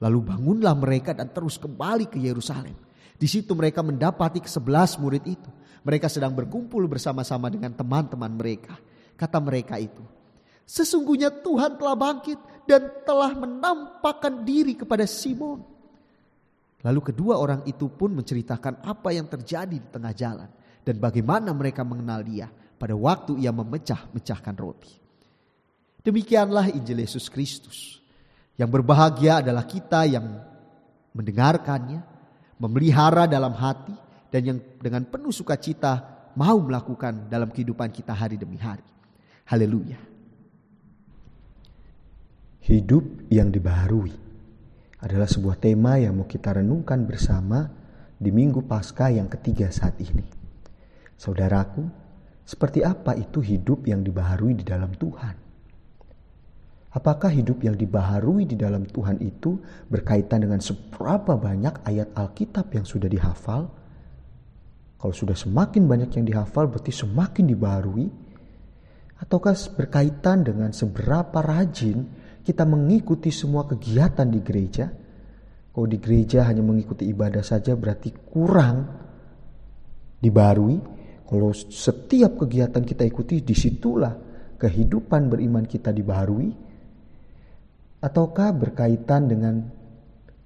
Lalu 0.00 0.18
bangunlah 0.22 0.74
mereka 0.78 1.12
dan 1.12 1.34
terus 1.34 1.58
kembali 1.58 2.06
ke 2.06 2.22
Yerusalem. 2.22 2.76
Di 3.16 3.24
situ 3.24 3.56
mereka 3.56 3.80
mendapati 3.80 4.44
kesebelas 4.44 5.00
murid 5.00 5.24
itu. 5.24 5.50
Mereka 5.82 6.06
sedang 6.10 6.36
berkumpul 6.36 6.84
bersama-sama 6.86 7.48
dengan 7.48 7.72
teman-teman 7.72 8.28
mereka. 8.28 8.76
Kata 9.16 9.40
mereka 9.40 9.80
itu, 9.80 10.04
sesungguhnya 10.68 11.32
Tuhan 11.32 11.80
telah 11.80 11.96
bangkit 11.96 12.36
dan 12.68 12.92
telah 13.08 13.32
menampakkan 13.32 14.44
diri 14.44 14.76
kepada 14.76 15.08
Simon. 15.08 15.64
Lalu 16.84 17.00
kedua 17.00 17.40
orang 17.40 17.64
itu 17.64 17.88
pun 17.88 18.12
menceritakan 18.12 18.84
apa 18.84 19.08
yang 19.16 19.24
terjadi 19.24 19.72
di 19.72 19.88
tengah 19.88 20.12
jalan 20.12 20.50
dan 20.84 20.94
bagaimana 21.00 21.50
mereka 21.56 21.80
mengenal 21.80 22.20
dia 22.20 22.46
pada 22.76 22.92
waktu 22.92 23.40
ia 23.40 23.52
memecah-mecahkan 23.52 24.54
roti. 24.56 24.92
Demikianlah 26.04 26.70
Injil 26.70 27.02
Yesus 27.02 27.26
Kristus. 27.26 27.98
Yang 28.56 28.80
berbahagia 28.80 29.44
adalah 29.44 29.66
kita 29.68 30.06
yang 30.08 30.24
mendengarkannya, 31.12 32.00
memelihara 32.56 33.28
dalam 33.28 33.52
hati, 33.52 33.92
dan 34.30 34.42
yang 34.44 34.58
dengan 34.80 35.04
penuh 35.04 35.32
sukacita 35.32 36.16
mau 36.36 36.60
melakukan 36.60 37.28
dalam 37.28 37.48
kehidupan 37.50 37.90
kita 37.92 38.12
hari 38.12 38.36
demi 38.36 38.60
hari. 38.60 38.84
Haleluya. 39.48 39.98
Hidup 42.66 43.30
yang 43.30 43.48
dibaharui 43.50 44.14
adalah 44.98 45.28
sebuah 45.30 45.56
tema 45.60 46.02
yang 46.02 46.18
mau 46.18 46.26
kita 46.26 46.58
renungkan 46.58 47.06
bersama 47.06 47.70
di 48.16 48.32
Minggu 48.32 48.64
Paskah 48.64 49.12
yang 49.12 49.28
ketiga 49.30 49.70
saat 49.70 49.94
ini. 50.02 50.26
Saudaraku, 51.14 52.05
seperti 52.46 52.86
apa 52.86 53.18
itu 53.18 53.42
hidup 53.42 53.90
yang 53.90 54.06
dibaharui 54.06 54.54
di 54.54 54.62
dalam 54.62 54.94
Tuhan? 54.94 55.34
Apakah 56.96 57.28
hidup 57.28 57.60
yang 57.60 57.76
dibaharui 57.76 58.48
di 58.48 58.56
dalam 58.56 58.88
Tuhan 58.88 59.20
itu 59.20 59.60
berkaitan 59.92 60.48
dengan 60.48 60.64
seberapa 60.64 61.36
banyak 61.36 61.84
ayat 61.84 62.16
Alkitab 62.16 62.72
yang 62.72 62.88
sudah 62.88 63.10
dihafal? 63.10 63.68
Kalau 64.96 65.12
sudah 65.12 65.36
semakin 65.36 65.84
banyak 65.84 66.16
yang 66.16 66.24
dihafal 66.24 66.72
berarti 66.72 66.96
semakin 66.96 67.52
dibaharui? 67.52 68.08
Ataukah 69.20 69.52
berkaitan 69.76 70.40
dengan 70.40 70.72
seberapa 70.72 71.44
rajin 71.44 72.08
kita 72.46 72.64
mengikuti 72.64 73.28
semua 73.28 73.68
kegiatan 73.68 74.24
di 74.24 74.40
gereja. 74.40 74.88
Kalau 75.74 75.84
di 75.90 76.00
gereja 76.00 76.48
hanya 76.48 76.64
mengikuti 76.64 77.04
ibadah 77.10 77.44
saja 77.44 77.76
berarti 77.76 78.08
kurang 78.32 78.88
dibarui. 80.22 80.95
Kalau 81.26 81.50
setiap 81.52 82.46
kegiatan 82.46 82.86
kita 82.86 83.02
ikuti 83.02 83.42
di 83.42 83.50
situlah 83.50 84.14
kehidupan 84.56 85.26
beriman 85.26 85.66
kita 85.66 85.90
dibarui. 85.90 86.48
Ataukah 87.98 88.54
berkaitan 88.54 89.26
dengan 89.26 89.54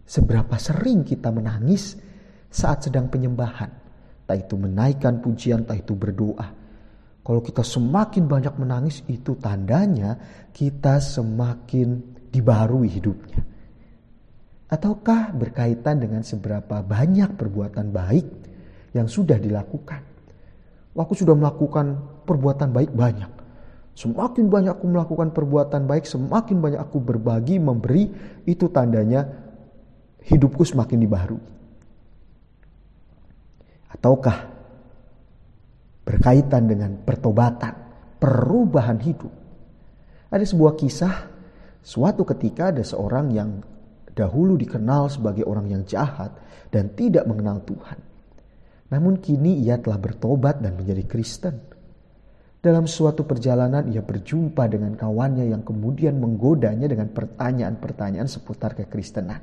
seberapa 0.08 0.56
sering 0.56 1.04
kita 1.04 1.28
menangis 1.30 1.94
saat 2.48 2.88
sedang 2.88 3.12
penyembahan. 3.12 3.70
Tak 4.24 4.36
itu 4.46 4.54
menaikkan 4.56 5.20
pujian, 5.20 5.68
tak 5.68 5.86
itu 5.86 5.92
berdoa. 5.94 6.48
Kalau 7.20 7.40
kita 7.44 7.60
semakin 7.60 8.24
banyak 8.24 8.54
menangis 8.56 9.04
itu 9.06 9.36
tandanya 9.36 10.16
kita 10.50 10.98
semakin 10.98 12.16
dibarui 12.32 12.88
hidupnya. 12.88 13.42
Ataukah 14.70 15.34
berkaitan 15.34 15.98
dengan 15.98 16.22
seberapa 16.22 16.80
banyak 16.80 17.34
perbuatan 17.34 17.90
baik 17.90 18.26
yang 18.94 19.10
sudah 19.10 19.36
dilakukan? 19.36 20.09
Aku 20.98 21.14
sudah 21.14 21.38
melakukan 21.38 21.98
perbuatan 22.26 22.74
baik 22.74 22.90
banyak. 22.90 23.30
Semakin 23.94 24.48
banyak 24.48 24.74
aku 24.74 24.86
melakukan 24.88 25.28
perbuatan 25.30 25.84
baik, 25.84 26.08
semakin 26.08 26.56
banyak 26.58 26.80
aku 26.80 26.98
berbagi, 26.98 27.60
memberi, 27.60 28.08
itu 28.48 28.66
tandanya 28.72 29.28
hidupku 30.24 30.64
semakin 30.64 30.98
dibaharui. 30.98 31.44
Ataukah 33.90 34.38
berkaitan 36.06 36.70
dengan 36.70 36.96
pertobatan, 37.02 37.74
perubahan 38.16 38.98
hidup? 39.02 39.30
Ada 40.30 40.46
sebuah 40.46 40.78
kisah, 40.78 41.14
suatu 41.82 42.22
ketika 42.24 42.70
ada 42.70 42.86
seorang 42.86 43.34
yang 43.34 43.60
dahulu 44.14 44.54
dikenal 44.56 45.10
sebagai 45.10 45.44
orang 45.46 45.70
yang 45.70 45.82
jahat 45.84 46.30
dan 46.70 46.94
tidak 46.94 47.26
mengenal 47.26 47.60
Tuhan. 47.66 48.09
Namun 48.90 49.22
kini 49.22 49.62
ia 49.62 49.78
telah 49.78 49.98
bertobat 49.98 50.58
dan 50.58 50.74
menjadi 50.74 51.06
Kristen. 51.06 51.56
Dalam 52.60 52.84
suatu 52.84 53.24
perjalanan 53.24 53.88
ia 53.88 54.04
berjumpa 54.04 54.68
dengan 54.68 54.92
kawannya 54.92 55.48
yang 55.48 55.64
kemudian 55.64 56.20
menggodanya 56.20 56.90
dengan 56.90 57.08
pertanyaan-pertanyaan 57.08 58.28
seputar 58.28 58.76
kekristenan. 58.76 59.40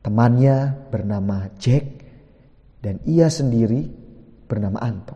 Temannya 0.00 0.88
bernama 0.90 1.52
Jack 1.60 1.84
dan 2.82 2.98
ia 3.06 3.30
sendiri 3.30 3.86
bernama 4.48 4.80
Anto. 4.82 5.14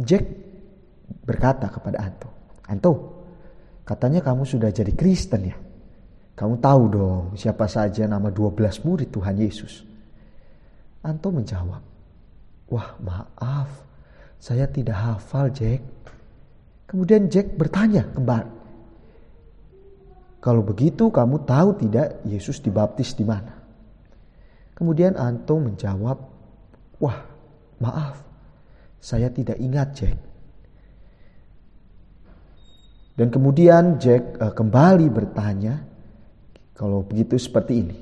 Jack 0.00 0.24
berkata 1.22 1.68
kepada 1.70 2.00
Anto, 2.00 2.28
"Anto, 2.66 3.18
Katanya 3.88 4.20
kamu 4.20 4.44
sudah 4.44 4.68
jadi 4.68 4.92
Kristen 4.92 5.48
ya. 5.48 5.56
Kamu 6.36 6.60
tahu 6.60 6.82
dong 6.92 7.22
siapa 7.40 7.64
saja 7.64 8.04
nama 8.04 8.28
12 8.28 8.84
murid 8.84 9.08
Tuhan 9.08 9.40
Yesus. 9.40 9.80
Anto 11.08 11.32
menjawab, 11.32 11.80
Wah 12.68 12.90
maaf, 13.00 13.72
saya 14.36 14.68
tidak 14.68 15.00
hafal 15.00 15.48
Jack. 15.48 15.80
Kemudian 16.84 17.32
Jack 17.32 17.56
bertanya 17.56 18.04
kembali, 18.12 18.52
Kalau 20.44 20.60
begitu 20.60 21.08
kamu 21.08 21.48
tahu 21.48 21.80
tidak 21.80 22.20
Yesus 22.28 22.60
dibaptis 22.60 23.16
di 23.16 23.24
mana? 23.24 23.56
Kemudian 24.76 25.16
Anto 25.16 25.56
menjawab, 25.56 26.20
Wah 27.00 27.18
maaf, 27.80 28.20
saya 29.00 29.32
tidak 29.32 29.56
ingat 29.56 29.88
Jack. 29.96 30.18
Dan 33.16 33.32
kemudian 33.32 33.96
Jack 33.96 34.36
uh, 34.38 34.52
kembali 34.52 35.08
bertanya, 35.08 35.82
kalau 36.76 37.02
begitu 37.02 37.34
seperti 37.34 37.82
ini, 37.82 37.98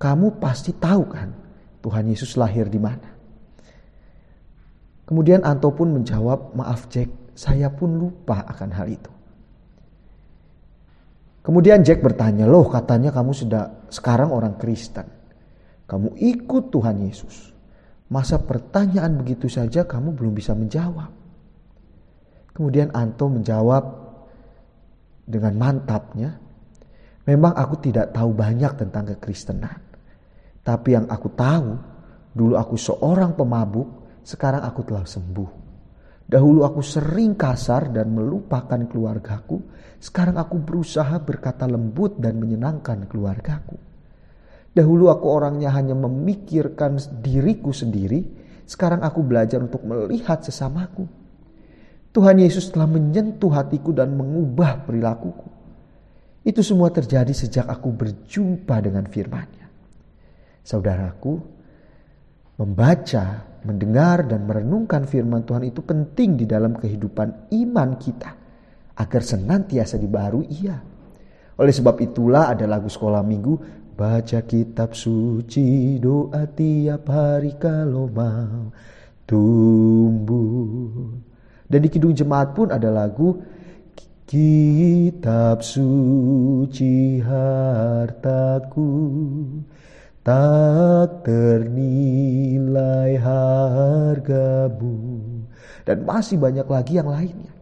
kamu 0.00 0.40
pasti 0.40 0.72
tahu 0.72 1.04
kan 1.10 1.45
Tuhan 1.86 2.10
Yesus 2.10 2.34
lahir 2.34 2.66
di 2.66 2.82
mana? 2.82 3.14
Kemudian 5.06 5.46
Anto 5.46 5.70
pun 5.70 5.94
menjawab, 5.94 6.58
maaf 6.58 6.90
Jack, 6.90 7.30
saya 7.38 7.70
pun 7.70 7.94
lupa 7.94 8.42
akan 8.42 8.70
hal 8.74 8.90
itu. 8.90 9.12
Kemudian 11.46 11.86
Jack 11.86 12.02
bertanya, 12.02 12.42
loh 12.42 12.66
katanya 12.66 13.14
kamu 13.14 13.30
sudah 13.30 13.86
sekarang 13.86 14.34
orang 14.34 14.58
Kristen. 14.58 15.06
Kamu 15.86 16.18
ikut 16.18 16.74
Tuhan 16.74 17.06
Yesus. 17.06 17.54
Masa 18.10 18.42
pertanyaan 18.42 19.14
begitu 19.14 19.46
saja 19.46 19.86
kamu 19.86 20.10
belum 20.18 20.34
bisa 20.34 20.58
menjawab? 20.58 21.14
Kemudian 22.50 22.90
Anto 22.90 23.30
menjawab, 23.30 23.84
dengan 25.22 25.54
mantapnya, 25.54 26.34
memang 27.30 27.54
aku 27.54 27.78
tidak 27.78 28.10
tahu 28.10 28.34
banyak 28.34 28.74
tentang 28.74 29.06
kekristenan. 29.14 29.85
Tapi 30.66 30.98
yang 30.98 31.06
aku 31.06 31.30
tahu, 31.30 31.78
dulu 32.34 32.58
aku 32.58 32.74
seorang 32.74 33.38
pemabuk, 33.38 33.86
sekarang 34.26 34.66
aku 34.66 34.82
telah 34.82 35.06
sembuh. 35.06 35.50
Dahulu 36.26 36.66
aku 36.66 36.82
sering 36.82 37.38
kasar 37.38 37.94
dan 37.94 38.10
melupakan 38.10 38.82
keluargaku. 38.90 39.62
Sekarang 40.02 40.34
aku 40.34 40.58
berusaha 40.58 41.22
berkata 41.22 41.70
lembut 41.70 42.18
dan 42.18 42.42
menyenangkan 42.42 43.06
keluargaku. 43.06 43.78
Dahulu 44.74 45.06
aku 45.08 45.26
orangnya 45.30 45.70
hanya 45.70 45.94
memikirkan 45.94 46.98
diriku 47.22 47.70
sendiri. 47.70 48.26
Sekarang 48.66 49.06
aku 49.06 49.22
belajar 49.22 49.62
untuk 49.62 49.86
melihat 49.86 50.42
sesamaku. 50.42 51.06
Tuhan 52.10 52.42
Yesus 52.42 52.74
telah 52.74 52.90
menyentuh 52.90 53.54
hatiku 53.54 53.94
dan 53.94 54.18
mengubah 54.18 54.82
perilakuku. 54.82 55.46
Itu 56.42 56.66
semua 56.66 56.90
terjadi 56.90 57.30
sejak 57.30 57.70
aku 57.70 57.94
berjumpa 57.94 58.82
dengan 58.82 59.06
firman-Nya. 59.06 59.65
Saudaraku, 60.66 61.38
membaca, 62.58 63.46
mendengar 63.62 64.26
dan 64.26 64.42
merenungkan 64.50 65.06
firman 65.06 65.46
Tuhan 65.46 65.62
itu 65.62 65.86
penting 65.86 66.34
di 66.34 66.42
dalam 66.42 66.74
kehidupan 66.74 67.54
iman 67.54 67.94
kita 67.94 68.30
agar 68.98 69.22
senantiasa 69.22 69.94
dibaharui 69.94 70.46
iya. 70.50 70.74
Oleh 71.62 71.70
sebab 71.70 72.02
itulah 72.02 72.50
ada 72.50 72.66
lagu 72.66 72.90
sekolah 72.90 73.22
minggu 73.22 73.54
baca 73.94 74.42
kitab 74.42 74.92
suci 74.92 76.02
doa 76.02 76.44
tiap 76.50 77.08
hari 77.08 77.54
kalau 77.56 78.10
mau 78.10 78.74
tumbuh 79.24 81.14
dan 81.66 81.78
di 81.82 81.88
Kidung 81.90 82.14
Jemaat 82.14 82.54
pun 82.54 82.70
ada 82.70 82.90
lagu 82.90 83.42
Kitab 84.26 85.62
suci 85.62 87.22
hartaku 87.22 88.90
tak 90.26 91.22
ternilai 91.22 93.14
hargamu 93.14 94.98
dan 95.86 96.02
masih 96.02 96.34
banyak 96.34 96.66
lagi 96.66 96.98
yang 96.98 97.06
lainnya. 97.06 97.54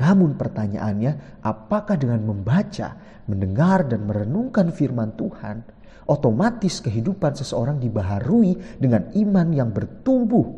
Namun 0.00 0.40
pertanyaannya, 0.40 1.44
apakah 1.44 2.00
dengan 2.00 2.24
membaca, 2.24 2.96
mendengar 3.28 3.84
dan 3.84 4.08
merenungkan 4.08 4.72
firman 4.72 5.12
Tuhan, 5.12 5.60
otomatis 6.08 6.80
kehidupan 6.80 7.36
seseorang 7.36 7.76
dibaharui 7.76 8.80
dengan 8.80 9.12
iman 9.12 9.52
yang 9.52 9.68
bertumbuh 9.76 10.48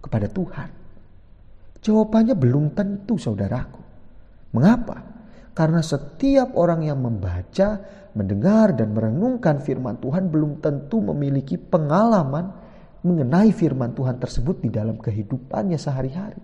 kepada 0.00 0.32
Tuhan? 0.32 0.72
Jawabannya 1.84 2.32
belum 2.32 2.72
tentu 2.72 3.20
saudaraku. 3.20 3.84
Mengapa? 4.56 5.13
Karena 5.54 5.78
setiap 5.86 6.58
orang 6.58 6.82
yang 6.82 6.98
membaca, 6.98 7.78
mendengar 8.18 8.74
dan 8.74 8.90
merenungkan 8.90 9.62
firman 9.62 10.02
Tuhan 10.02 10.26
belum 10.26 10.58
tentu 10.58 10.98
memiliki 10.98 11.54
pengalaman 11.54 12.50
mengenai 13.06 13.54
firman 13.54 13.94
Tuhan 13.94 14.18
tersebut 14.18 14.66
di 14.66 14.74
dalam 14.74 14.98
kehidupannya 14.98 15.78
sehari-hari. 15.78 16.42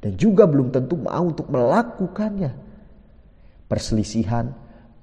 Dan 0.00 0.16
juga 0.16 0.48
belum 0.48 0.72
tentu 0.72 0.96
mau 0.96 1.20
untuk 1.20 1.52
melakukannya. 1.52 2.72
Perselisihan, 3.68 4.48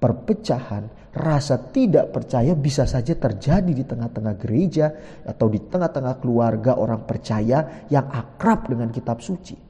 perpecahan, 0.01 1.13
rasa 1.13 1.61
tidak 1.69 2.09
percaya 2.09 2.57
bisa 2.57 2.89
saja 2.89 3.13
terjadi 3.13 3.69
di 3.69 3.85
tengah-tengah 3.85 4.33
gereja 4.33 4.89
atau 5.29 5.45
di 5.45 5.61
tengah-tengah 5.61 6.17
keluarga 6.17 6.73
orang 6.81 7.05
percaya 7.05 7.85
yang 7.93 8.09
akrab 8.09 8.65
dengan 8.65 8.89
kitab 8.89 9.21
suci. 9.21 9.66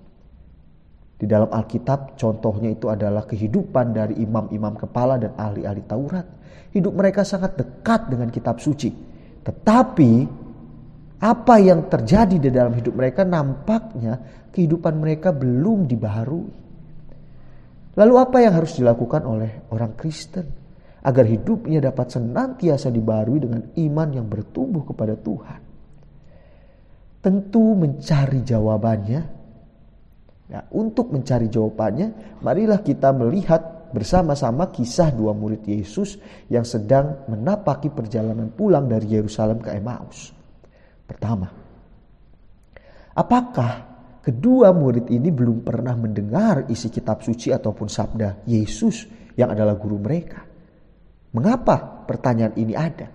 Di 1.18 1.26
dalam 1.26 1.50
Alkitab 1.50 2.14
contohnya 2.14 2.70
itu 2.70 2.94
adalah 2.94 3.26
kehidupan 3.26 3.90
dari 3.90 4.22
imam-imam 4.22 4.78
kepala 4.78 5.18
dan 5.18 5.34
ahli-ahli 5.34 5.82
Taurat. 5.90 6.28
Hidup 6.70 6.94
mereka 6.94 7.26
sangat 7.26 7.58
dekat 7.58 8.14
dengan 8.14 8.30
kitab 8.30 8.62
suci. 8.62 8.94
Tetapi 9.42 10.12
apa 11.18 11.56
yang 11.58 11.90
terjadi 11.90 12.38
di 12.38 12.50
dalam 12.54 12.78
hidup 12.78 12.94
mereka 12.94 13.26
nampaknya 13.26 14.22
kehidupan 14.54 15.02
mereka 15.02 15.34
belum 15.34 15.90
dibaharui. 15.90 16.54
Lalu 17.98 18.14
apa 18.22 18.38
yang 18.46 18.54
harus 18.54 18.78
dilakukan 18.78 19.26
oleh 19.26 19.74
orang 19.74 19.98
Kristen 19.98 20.46
agar 21.02 21.26
hidupnya 21.26 21.82
dapat 21.82 22.14
senantiasa 22.14 22.94
dibaharui 22.94 23.42
dengan 23.42 23.74
iman 23.74 24.10
yang 24.14 24.30
bertumbuh 24.30 24.86
kepada 24.86 25.18
Tuhan? 25.18 25.62
Tentu 27.26 27.74
mencari 27.74 28.46
jawabannya 28.46 29.37
Nah, 30.48 30.64
untuk 30.72 31.12
mencari 31.12 31.52
jawabannya, 31.52 32.40
marilah 32.40 32.80
kita 32.80 33.12
melihat 33.12 33.92
bersama-sama 33.92 34.72
kisah 34.72 35.12
dua 35.12 35.36
murid 35.36 35.64
Yesus 35.68 36.20
yang 36.48 36.64
sedang 36.64 37.28
menapaki 37.28 37.92
perjalanan 37.92 38.52
pulang 38.52 38.88
dari 38.88 39.12
Yerusalem 39.12 39.60
ke 39.60 39.76
Emmaus. 39.76 40.32
Pertama, 41.08 41.48
apakah 43.16 43.72
kedua 44.24 44.72
murid 44.76 45.12
ini 45.12 45.32
belum 45.32 45.64
pernah 45.64 45.96
mendengar 45.96 46.68
isi 46.72 46.92
kitab 46.92 47.24
suci 47.24 47.52
ataupun 47.52 47.88
sabda 47.88 48.48
Yesus 48.48 49.08
yang 49.36 49.52
adalah 49.52 49.76
guru 49.76 50.00
mereka? 50.00 50.44
Mengapa 51.36 52.08
pertanyaan 52.08 52.56
ini 52.56 52.76
ada? 52.76 53.08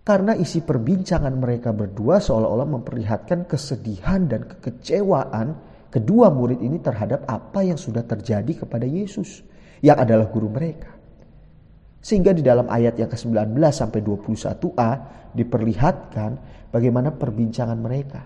Karena 0.00 0.32
isi 0.32 0.64
perbincangan 0.64 1.36
mereka 1.36 1.76
berdua 1.76 2.16
seolah-olah 2.16 2.68
memperlihatkan 2.80 3.44
kesedihan 3.44 4.24
dan 4.24 4.48
kekecewaan 4.48 5.69
kedua 5.90 6.30
murid 6.30 6.62
ini 6.62 6.78
terhadap 6.78 7.26
apa 7.26 7.66
yang 7.66 7.76
sudah 7.76 8.06
terjadi 8.06 8.64
kepada 8.64 8.86
Yesus 8.86 9.42
yang 9.82 9.98
adalah 9.98 10.30
guru 10.30 10.48
mereka. 10.48 10.96
Sehingga 12.00 12.32
di 12.32 12.40
dalam 12.40 12.64
ayat 12.72 12.96
yang 12.96 13.12
ke-19 13.12 13.52
sampai 13.68 14.00
21a 14.00 14.90
diperlihatkan 15.36 16.30
bagaimana 16.72 17.12
perbincangan 17.12 17.76
mereka. 17.76 18.24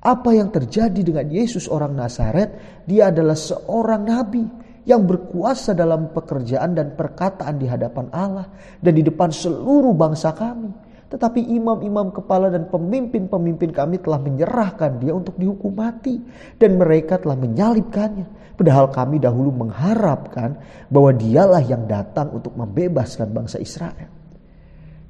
Apa 0.00 0.30
yang 0.32 0.48
terjadi 0.54 1.02
dengan 1.02 1.28
Yesus 1.28 1.68
orang 1.68 1.92
Nazaret? 1.92 2.82
Dia 2.88 3.12
adalah 3.12 3.36
seorang 3.36 4.02
nabi 4.06 4.44
yang 4.86 5.02
berkuasa 5.02 5.74
dalam 5.74 6.14
pekerjaan 6.14 6.78
dan 6.78 6.94
perkataan 6.94 7.58
di 7.58 7.66
hadapan 7.66 8.06
Allah 8.14 8.46
dan 8.78 8.94
di 8.94 9.02
depan 9.02 9.34
seluruh 9.34 9.92
bangsa 9.92 10.30
kami. 10.30 10.85
Tetapi 11.06 11.38
imam-imam 11.54 12.10
kepala 12.10 12.50
dan 12.50 12.66
pemimpin-pemimpin 12.66 13.70
kami 13.70 14.02
telah 14.02 14.18
menyerahkan 14.18 14.98
dia 14.98 15.14
untuk 15.14 15.38
dihukum 15.38 15.70
mati. 15.70 16.18
Dan 16.58 16.74
mereka 16.74 17.22
telah 17.22 17.38
menyalibkannya. 17.38 18.58
Padahal 18.58 18.90
kami 18.90 19.22
dahulu 19.22 19.54
mengharapkan 19.54 20.58
bahwa 20.90 21.14
dialah 21.14 21.62
yang 21.62 21.86
datang 21.86 22.34
untuk 22.34 22.58
membebaskan 22.58 23.30
bangsa 23.30 23.62
Israel. 23.62 24.10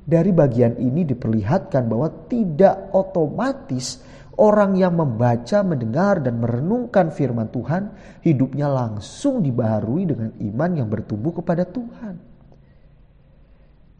Dari 0.06 0.30
bagian 0.30 0.78
ini 0.78 1.02
diperlihatkan 1.02 1.82
bahwa 1.90 2.12
tidak 2.30 2.94
otomatis 2.94 3.98
orang 4.36 4.76
yang 4.76 4.94
membaca, 4.94 5.64
mendengar, 5.64 6.20
dan 6.20 6.38
merenungkan 6.38 7.10
firman 7.10 7.48
Tuhan 7.50 7.90
hidupnya 8.20 8.68
langsung 8.68 9.40
dibaharui 9.40 10.04
dengan 10.04 10.30
iman 10.36 10.70
yang 10.76 10.88
bertumbuh 10.92 11.40
kepada 11.40 11.64
Tuhan. 11.66 12.35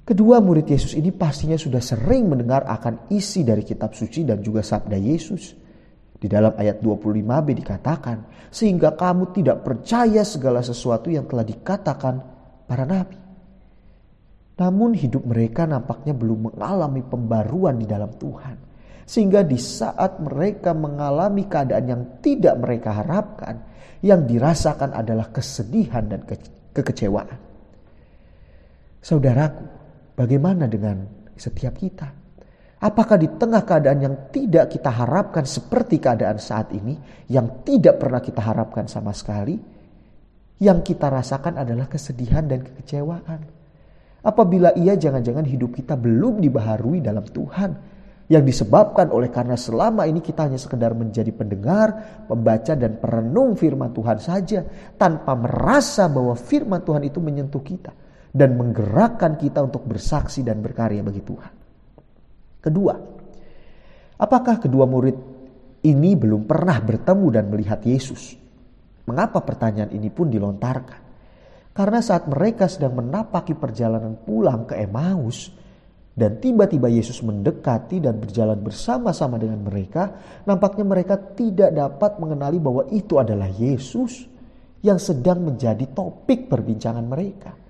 Kedua 0.06 0.38
murid 0.38 0.70
Yesus 0.70 0.94
ini 0.94 1.10
pastinya 1.10 1.58
sudah 1.58 1.82
sering 1.82 2.30
mendengar 2.30 2.62
akan 2.62 3.10
isi 3.10 3.42
dari 3.42 3.66
kitab 3.66 3.90
suci 3.90 4.22
dan 4.22 4.38
juga 4.38 4.62
sabda 4.62 4.94
Yesus. 4.94 5.58
Di 6.16 6.30
dalam 6.30 6.54
ayat 6.54 6.78
25b 6.78 7.48
dikatakan, 7.58 8.48
sehingga 8.54 8.94
kamu 8.94 9.34
tidak 9.34 9.66
percaya 9.66 10.22
segala 10.22 10.62
sesuatu 10.62 11.10
yang 11.10 11.26
telah 11.26 11.42
dikatakan 11.42 12.14
para 12.70 12.86
nabi. 12.86 13.18
Namun 14.56 14.94
hidup 14.94 15.26
mereka 15.26 15.66
nampaknya 15.66 16.14
belum 16.14 16.54
mengalami 16.54 17.02
pembaruan 17.02 17.76
di 17.76 17.84
dalam 17.90 18.14
Tuhan. 18.14 18.56
Sehingga 19.04 19.42
di 19.42 19.58
saat 19.58 20.22
mereka 20.22 20.70
mengalami 20.70 21.50
keadaan 21.50 21.84
yang 21.84 22.02
tidak 22.22 22.54
mereka 22.62 22.94
harapkan, 23.02 23.58
yang 24.06 24.22
dirasakan 24.22 24.94
adalah 24.94 25.34
kesedihan 25.34 26.06
dan 26.06 26.22
ke 26.22 26.38
kekecewaan. 26.72 27.38
Saudaraku, 29.02 29.85
Bagaimana 30.16 30.64
dengan 30.64 31.04
setiap 31.36 31.76
kita? 31.76 32.08
Apakah 32.80 33.20
di 33.20 33.28
tengah 33.36 33.68
keadaan 33.68 34.00
yang 34.00 34.14
tidak 34.32 34.72
kita 34.72 34.88
harapkan 34.88 35.44
seperti 35.44 36.00
keadaan 36.00 36.40
saat 36.40 36.72
ini, 36.72 36.96
yang 37.28 37.60
tidak 37.60 38.00
pernah 38.00 38.24
kita 38.24 38.40
harapkan 38.40 38.88
sama 38.88 39.12
sekali, 39.12 39.60
yang 40.64 40.80
kita 40.80 41.12
rasakan 41.12 41.60
adalah 41.60 41.84
kesedihan 41.84 42.48
dan 42.48 42.64
kekecewaan? 42.64 43.40
Apabila 44.24 44.72
ia 44.72 44.96
jangan-jangan 44.96 45.44
hidup 45.44 45.76
kita 45.76 46.00
belum 46.00 46.40
dibaharui 46.40 47.04
dalam 47.04 47.24
Tuhan, 47.28 47.70
yang 48.32 48.42
disebabkan 48.42 49.12
oleh 49.12 49.28
karena 49.28 49.54
selama 49.54 50.08
ini 50.08 50.24
kita 50.24 50.48
hanya 50.48 50.56
sekedar 50.56 50.96
menjadi 50.96 51.30
pendengar, 51.36 52.24
pembaca 52.24 52.72
dan 52.72 52.96
perenung 52.96 53.52
firman 53.52 53.92
Tuhan 53.92 54.18
saja 54.18 54.64
tanpa 54.96 55.36
merasa 55.36 56.08
bahwa 56.08 56.32
firman 56.34 56.80
Tuhan 56.82 57.04
itu 57.04 57.20
menyentuh 57.20 57.62
kita 57.62 58.05
dan 58.36 58.52
menggerakkan 58.52 59.40
kita 59.40 59.64
untuk 59.64 59.88
bersaksi 59.88 60.44
dan 60.44 60.60
berkarya 60.60 61.00
bagi 61.00 61.24
Tuhan. 61.24 61.52
Kedua, 62.60 62.94
apakah 64.20 64.60
kedua 64.60 64.84
murid 64.84 65.16
ini 65.88 66.12
belum 66.12 66.44
pernah 66.44 66.76
bertemu 66.84 67.26
dan 67.32 67.44
melihat 67.48 67.80
Yesus? 67.80 68.36
Mengapa 69.08 69.40
pertanyaan 69.40 69.88
ini 69.96 70.12
pun 70.12 70.28
dilontarkan? 70.28 71.00
Karena 71.72 72.00
saat 72.04 72.28
mereka 72.28 72.68
sedang 72.68 73.00
menapaki 73.00 73.56
perjalanan 73.56 74.20
pulang 74.20 74.68
ke 74.68 74.76
Emmaus 74.84 75.48
dan 76.16 76.40
tiba-tiba 76.40 76.88
Yesus 76.88 77.20
mendekati 77.24 78.00
dan 78.00 78.20
berjalan 78.20 78.60
bersama-sama 78.60 79.36
dengan 79.36 79.64
mereka, 79.64 80.12
nampaknya 80.44 80.84
mereka 80.84 81.16
tidak 81.36 81.72
dapat 81.72 82.16
mengenali 82.20 82.56
bahwa 82.60 82.88
itu 82.92 83.20
adalah 83.20 83.48
Yesus 83.48 84.28
yang 84.80 84.96
sedang 84.96 85.44
menjadi 85.44 85.84
topik 85.92 86.48
perbincangan 86.48 87.04
mereka 87.04 87.65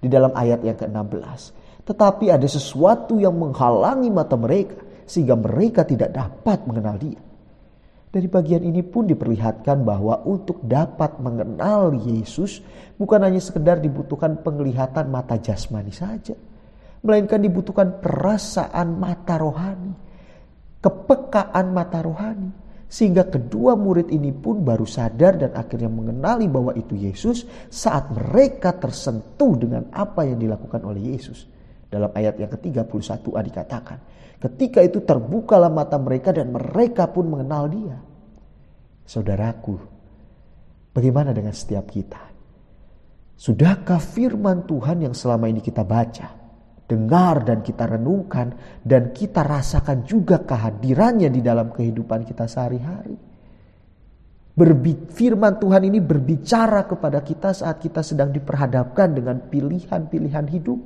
di 0.00 0.08
dalam 0.08 0.32
ayat 0.32 0.64
yang 0.64 0.76
ke-16. 0.80 1.40
Tetapi 1.84 2.32
ada 2.32 2.48
sesuatu 2.48 3.20
yang 3.20 3.36
menghalangi 3.36 4.08
mata 4.08 4.34
mereka 4.34 4.80
sehingga 5.04 5.36
mereka 5.36 5.84
tidak 5.84 6.10
dapat 6.16 6.64
mengenal 6.64 6.96
dia. 6.96 7.20
Dari 8.10 8.26
bagian 8.26 8.66
ini 8.66 8.82
pun 8.82 9.06
diperlihatkan 9.06 9.86
bahwa 9.86 10.26
untuk 10.26 10.58
dapat 10.66 11.22
mengenal 11.22 11.94
Yesus 11.94 12.58
bukan 12.98 13.22
hanya 13.22 13.38
sekedar 13.38 13.78
dibutuhkan 13.78 14.42
penglihatan 14.42 15.06
mata 15.06 15.38
jasmani 15.38 15.94
saja. 15.94 16.34
Melainkan 17.06 17.38
dibutuhkan 17.38 18.02
perasaan 18.02 18.98
mata 18.98 19.38
rohani. 19.38 19.94
Kepekaan 20.82 21.66
mata 21.70 22.02
rohani 22.02 22.59
sehingga 22.90 23.30
kedua 23.30 23.78
murid 23.78 24.10
ini 24.10 24.34
pun 24.34 24.66
baru 24.66 24.82
sadar 24.82 25.38
dan 25.38 25.54
akhirnya 25.54 25.86
mengenali 25.86 26.50
bahwa 26.50 26.74
itu 26.74 26.98
Yesus 26.98 27.46
saat 27.70 28.10
mereka 28.10 28.74
tersentuh 28.74 29.54
dengan 29.54 29.86
apa 29.94 30.26
yang 30.26 30.42
dilakukan 30.42 30.82
oleh 30.82 31.14
Yesus. 31.14 31.46
Dalam 31.86 32.10
ayat 32.10 32.42
yang 32.42 32.50
ke-31a 32.50 33.40
dikatakan, 33.46 33.98
ketika 34.42 34.82
itu 34.82 35.06
terbukalah 35.06 35.70
mata 35.70 36.02
mereka 36.02 36.34
dan 36.34 36.50
mereka 36.50 37.06
pun 37.06 37.30
mengenal 37.30 37.70
dia. 37.70 37.98
Saudaraku, 39.06 39.78
bagaimana 40.90 41.30
dengan 41.30 41.54
setiap 41.54 41.86
kita? 41.94 42.18
Sudahkah 43.38 44.02
firman 44.02 44.66
Tuhan 44.66 45.06
yang 45.06 45.14
selama 45.14 45.46
ini 45.46 45.62
kita 45.62 45.86
baca, 45.86 46.39
dengar 46.90 47.46
dan 47.46 47.62
kita 47.62 47.86
renungkan 47.86 48.50
dan 48.82 49.14
kita 49.14 49.46
rasakan 49.46 50.02
juga 50.02 50.42
kehadirannya 50.42 51.30
di 51.30 51.38
dalam 51.38 51.70
kehidupan 51.70 52.26
kita 52.26 52.50
sehari-hari. 52.50 53.14
Firman 55.14 55.56
Tuhan 55.56 55.86
ini 55.86 56.02
berbicara 56.02 56.84
kepada 56.84 57.22
kita 57.22 57.54
saat 57.54 57.78
kita 57.80 58.02
sedang 58.02 58.34
diperhadapkan 58.34 59.08
dengan 59.14 59.38
pilihan-pilihan 59.46 60.46
hidup. 60.50 60.80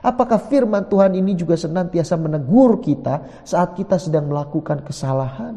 Apakah 0.00 0.40
firman 0.40 0.88
Tuhan 0.88 1.16
ini 1.16 1.36
juga 1.36 1.56
senantiasa 1.56 2.16
menegur 2.16 2.80
kita 2.80 3.44
saat 3.44 3.76
kita 3.76 4.00
sedang 4.00 4.30
melakukan 4.30 4.84
kesalahan? 4.84 5.56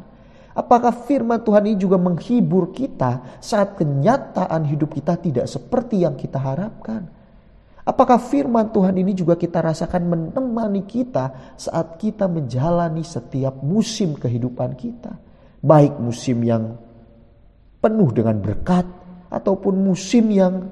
Apakah 0.58 0.90
firman 0.90 1.46
Tuhan 1.46 1.70
ini 1.70 1.78
juga 1.78 2.02
menghibur 2.02 2.74
kita 2.74 3.38
saat 3.38 3.78
kenyataan 3.78 4.66
hidup 4.66 4.90
kita 4.98 5.16
tidak 5.22 5.46
seperti 5.46 6.02
yang 6.02 6.18
kita 6.18 6.42
harapkan? 6.42 7.17
Apakah 7.88 8.20
firman 8.20 8.68
Tuhan 8.76 9.00
ini 9.00 9.16
juga 9.16 9.40
kita 9.40 9.64
rasakan 9.64 10.12
menemani 10.12 10.84
kita 10.84 11.56
saat 11.56 11.96
kita 11.96 12.28
menjalani 12.28 13.00
setiap 13.00 13.64
musim 13.64 14.20
kehidupan 14.20 14.76
kita? 14.76 15.16
Baik 15.64 15.96
musim 15.96 16.44
yang 16.44 16.76
penuh 17.80 18.12
dengan 18.12 18.44
berkat 18.44 18.84
ataupun 19.32 19.88
musim 19.88 20.28
yang 20.36 20.68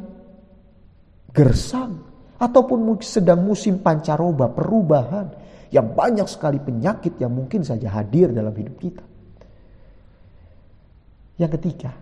gersang 1.32 2.04
ataupun 2.36 2.99
sedang 2.99 3.47
musim 3.47 3.80
pancaroba 3.80 4.51
perubahan 4.51 5.32
yang 5.71 5.95
banyak 5.95 6.28
sekali 6.28 6.60
penyakit 6.60 7.15
yang 7.15 7.32
mungkin 7.32 7.63
saja 7.63 7.95
hadir 7.95 8.36
dalam 8.36 8.51
hidup 8.51 8.75
kita. 8.75 9.06
Yang 11.39 11.51
ketiga, 11.60 11.95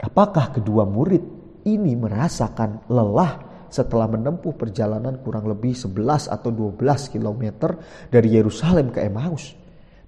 apakah 0.00 0.56
kedua 0.56 0.88
murid 0.88 1.20
ini 1.68 1.92
merasakan 1.92 2.88
lelah 2.88 3.55
setelah 3.76 4.08
menempuh 4.08 4.56
perjalanan 4.56 5.20
kurang 5.20 5.44
lebih 5.44 5.76
11 5.76 6.32
atau 6.32 6.48
12 6.48 7.12
km 7.12 7.76
dari 8.08 8.32
Yerusalem 8.32 8.88
ke 8.88 9.04
Emmaus. 9.04 9.52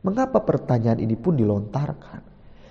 Mengapa 0.00 0.40
pertanyaan 0.40 0.96
ini 0.96 1.12
pun 1.20 1.36
dilontarkan? 1.36 2.24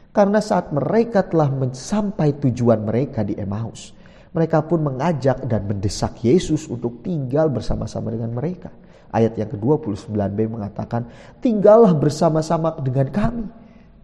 Karena 0.10 0.42
saat 0.42 0.74
mereka 0.74 1.22
telah 1.22 1.54
sampai 1.78 2.42
tujuan 2.42 2.82
mereka 2.82 3.22
di 3.22 3.38
Emmaus, 3.38 3.94
mereka 4.34 4.66
pun 4.66 4.82
mengajak 4.82 5.46
dan 5.46 5.70
mendesak 5.70 6.18
Yesus 6.26 6.66
untuk 6.66 7.06
tinggal 7.06 7.54
bersama-sama 7.54 8.10
dengan 8.10 8.34
mereka. 8.34 8.74
Ayat 9.14 9.38
yang 9.38 9.54
ke-29b 9.54 10.40
mengatakan, 10.50 11.06
"Tinggallah 11.38 11.94
bersama-sama 11.94 12.74
dengan 12.82 13.08
kami, 13.14 13.46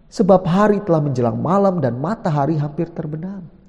sebab 0.07 0.45
hari 0.45 0.77
telah 0.85 1.01
menjelang 1.01 1.41
malam 1.41 1.81
dan 1.81 1.97
matahari 1.97 2.61
hampir 2.61 2.93
terbenam." 2.93 3.62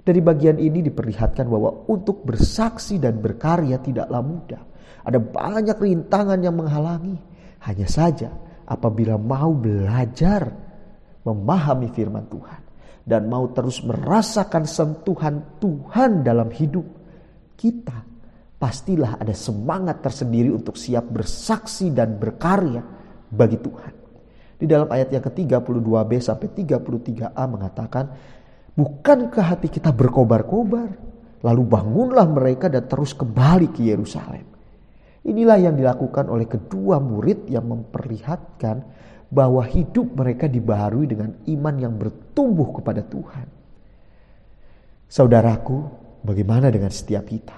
Dari 0.00 0.20
bagian 0.24 0.56
ini 0.56 0.80
diperlihatkan 0.80 1.44
bahwa 1.44 1.84
untuk 1.92 2.24
bersaksi 2.24 2.96
dan 2.96 3.20
berkarya 3.20 3.76
tidaklah 3.84 4.24
mudah. 4.24 4.62
Ada 5.04 5.20
banyak 5.20 5.76
rintangan 5.76 6.40
yang 6.40 6.56
menghalangi. 6.56 7.16
Hanya 7.60 7.84
saja 7.84 8.32
apabila 8.64 9.20
mau 9.20 9.52
belajar 9.52 10.48
memahami 11.20 11.92
firman 11.92 12.24
Tuhan 12.32 12.60
dan 13.04 13.28
mau 13.28 13.44
terus 13.52 13.84
merasakan 13.84 14.64
sentuhan 14.64 15.60
Tuhan 15.60 16.24
dalam 16.24 16.48
hidup 16.48 16.88
kita, 17.60 18.00
pastilah 18.56 19.20
ada 19.20 19.36
semangat 19.36 20.00
tersendiri 20.00 20.48
untuk 20.48 20.80
siap 20.80 21.04
bersaksi 21.12 21.92
dan 21.92 22.16
berkarya 22.16 22.80
bagi 23.28 23.60
Tuhan. 23.60 23.92
Di 24.60 24.68
dalam 24.68 24.92
ayat 24.92 25.08
yang 25.08 25.24
ke-32b 25.24 26.10
sampai 26.20 26.48
33a 26.52 27.44
mengatakan, 27.48 28.04
Bukankah 28.74 29.54
hati 29.54 29.68
kita 29.68 29.90
berkobar-kobar 29.90 31.10
Lalu 31.40 31.62
bangunlah 31.64 32.28
mereka 32.28 32.68
dan 32.68 32.84
terus 32.84 33.16
kembali 33.16 33.72
ke 33.72 33.80
Yerusalem. 33.88 34.44
Inilah 35.24 35.58
yang 35.60 35.74
dilakukan 35.76 36.28
oleh 36.28 36.48
kedua 36.48 37.00
murid 37.00 37.48
yang 37.48 37.64
memperlihatkan 37.68 38.76
bahwa 39.30 39.64
hidup 39.64 40.16
mereka 40.16 40.48
dibaharui 40.48 41.06
dengan 41.08 41.32
iman 41.48 41.74
yang 41.76 41.94
bertumbuh 41.96 42.76
kepada 42.80 43.04
Tuhan. 43.04 43.46
Saudaraku, 45.08 45.78
bagaimana 46.24 46.68
dengan 46.68 46.92
setiap 46.92 47.24
kita? 47.28 47.56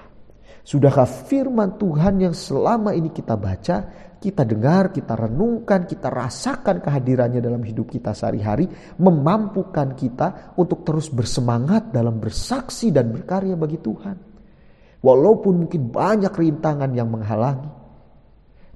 Sudahkah 0.63 1.07
firman 1.07 1.75
Tuhan 1.75 2.23
yang 2.23 2.35
selama 2.35 2.95
ini 2.95 3.11
kita 3.11 3.35
baca, 3.35 3.83
kita 4.23 4.47
dengar, 4.47 4.95
kita 4.95 5.19
renungkan, 5.19 5.83
kita 5.83 6.07
rasakan 6.07 6.79
kehadirannya 6.79 7.43
dalam 7.43 7.59
hidup 7.59 7.91
kita 7.91 8.15
sehari-hari, 8.15 8.71
memampukan 9.03 9.91
kita 9.99 10.55
untuk 10.55 10.87
terus 10.87 11.11
bersemangat 11.11 11.91
dalam 11.91 12.23
bersaksi 12.23 12.87
dan 12.95 13.11
berkarya 13.11 13.59
bagi 13.59 13.83
Tuhan. 13.83 14.15
Walaupun 15.03 15.67
mungkin 15.67 15.91
banyak 15.91 16.31
rintangan 16.31 16.95
yang 16.95 17.11
menghalangi. 17.11 17.67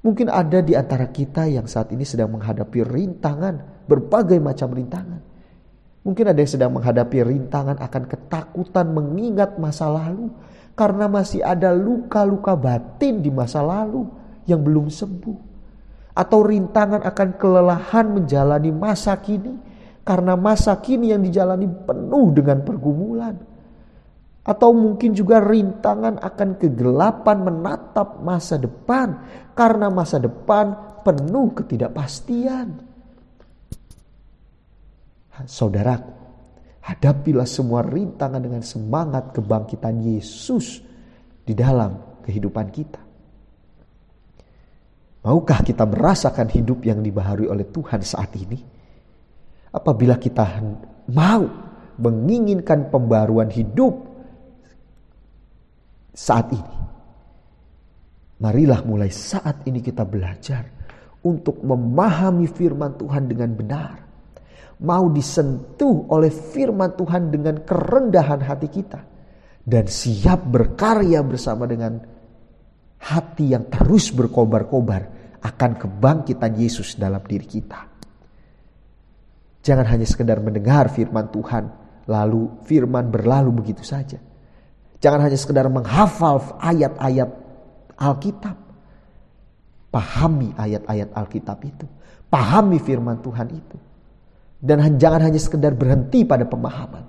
Mungkin 0.04 0.28
ada 0.28 0.60
di 0.60 0.76
antara 0.76 1.08
kita 1.08 1.48
yang 1.48 1.64
saat 1.64 1.96
ini 1.96 2.04
sedang 2.04 2.36
menghadapi 2.36 2.84
rintangan, 2.84 3.88
berbagai 3.88 4.44
macam 4.44 4.76
rintangan. 4.76 5.24
Mungkin 6.04 6.26
ada 6.28 6.40
yang 6.44 6.52
sedang 6.52 6.76
menghadapi 6.76 7.24
rintangan 7.24 7.80
akan 7.80 8.04
ketakutan 8.12 8.92
mengingat 8.92 9.56
masa 9.56 9.88
lalu, 9.88 10.28
karena 10.76 11.08
masih 11.08 11.40
ada 11.40 11.72
luka-luka 11.72 12.60
batin 12.60 13.24
di 13.24 13.32
masa 13.32 13.64
lalu 13.64 14.27
yang 14.48 14.64
belum 14.64 14.88
sembuh. 14.90 15.40
Atau 16.18 16.42
rintangan 16.42 17.06
akan 17.06 17.30
kelelahan 17.38 18.10
menjalani 18.10 18.74
masa 18.74 19.20
kini 19.22 19.54
karena 20.02 20.34
masa 20.34 20.80
kini 20.82 21.14
yang 21.14 21.22
dijalani 21.22 21.70
penuh 21.70 22.34
dengan 22.34 22.66
pergumulan. 22.66 23.36
Atau 24.48 24.72
mungkin 24.74 25.12
juga 25.14 25.44
rintangan 25.44 26.24
akan 26.24 26.50
kegelapan 26.58 27.38
menatap 27.44 28.24
masa 28.24 28.56
depan 28.56 29.22
karena 29.54 29.92
masa 29.92 30.18
depan 30.18 30.74
penuh 31.04 31.52
ketidakpastian. 31.54 32.88
Saudaraku, 35.46 36.18
Hadapilah 36.88 37.44
semua 37.44 37.84
rintangan 37.84 38.40
dengan 38.40 38.64
semangat 38.64 39.36
kebangkitan 39.36 40.00
Yesus 40.00 40.80
di 41.44 41.52
dalam 41.52 42.24
kehidupan 42.24 42.72
kita. 42.72 43.07
Maukah 45.28 45.60
kita 45.60 45.84
merasakan 45.84 46.48
hidup 46.48 46.88
yang 46.88 47.04
dibaharui 47.04 47.52
oleh 47.52 47.68
Tuhan 47.68 48.00
saat 48.00 48.32
ini? 48.40 48.64
Apabila 49.76 50.16
kita 50.16 50.64
mau 51.12 51.44
menginginkan 52.00 52.88
pembaruan 52.88 53.52
hidup 53.52 54.08
saat 56.16 56.48
ini, 56.56 56.76
marilah 58.40 58.80
mulai 58.88 59.12
saat 59.12 59.68
ini 59.68 59.84
kita 59.84 60.08
belajar 60.08 60.64
untuk 61.28 61.60
memahami 61.60 62.48
firman 62.48 62.96
Tuhan 62.96 63.28
dengan 63.28 63.52
benar 63.52 63.96
mau 64.88 65.12
disentuh 65.12 66.08
oleh 66.08 66.32
firman 66.32 66.96
Tuhan 66.96 67.36
dengan 67.36 67.68
kerendahan 67.68 68.48
hati 68.48 68.68
kita 68.72 69.02
dan 69.68 69.92
siap 69.92 70.40
berkarya 70.48 71.20
bersama 71.20 71.68
dengan 71.68 72.00
hati 73.02 73.58
yang 73.58 73.68
terus 73.68 74.14
berkobar-kobar 74.14 75.17
akan 75.48 75.72
kebangkitan 75.80 76.52
Yesus 76.60 77.00
dalam 77.00 77.24
diri 77.24 77.48
kita. 77.48 77.80
Jangan 79.64 79.88
hanya 79.88 80.08
sekedar 80.08 80.40
mendengar 80.44 80.92
firman 80.92 81.28
Tuhan 81.32 81.64
lalu 82.08 82.64
firman 82.64 83.08
berlalu 83.12 83.52
begitu 83.64 83.84
saja. 83.84 84.20
Jangan 84.98 85.28
hanya 85.28 85.38
sekedar 85.38 85.68
menghafal 85.68 86.60
ayat-ayat 86.60 87.30
Alkitab. 88.00 88.58
Pahami 89.88 90.52
ayat-ayat 90.56 91.10
Alkitab 91.16 91.60
itu. 91.64 91.86
Pahami 92.28 92.80
firman 92.80 93.20
Tuhan 93.24 93.48
itu. 93.52 93.78
Dan 94.58 94.82
jangan 94.98 95.22
hanya 95.22 95.38
sekedar 95.38 95.78
berhenti 95.78 96.26
pada 96.26 96.44
pemahaman. 96.44 97.06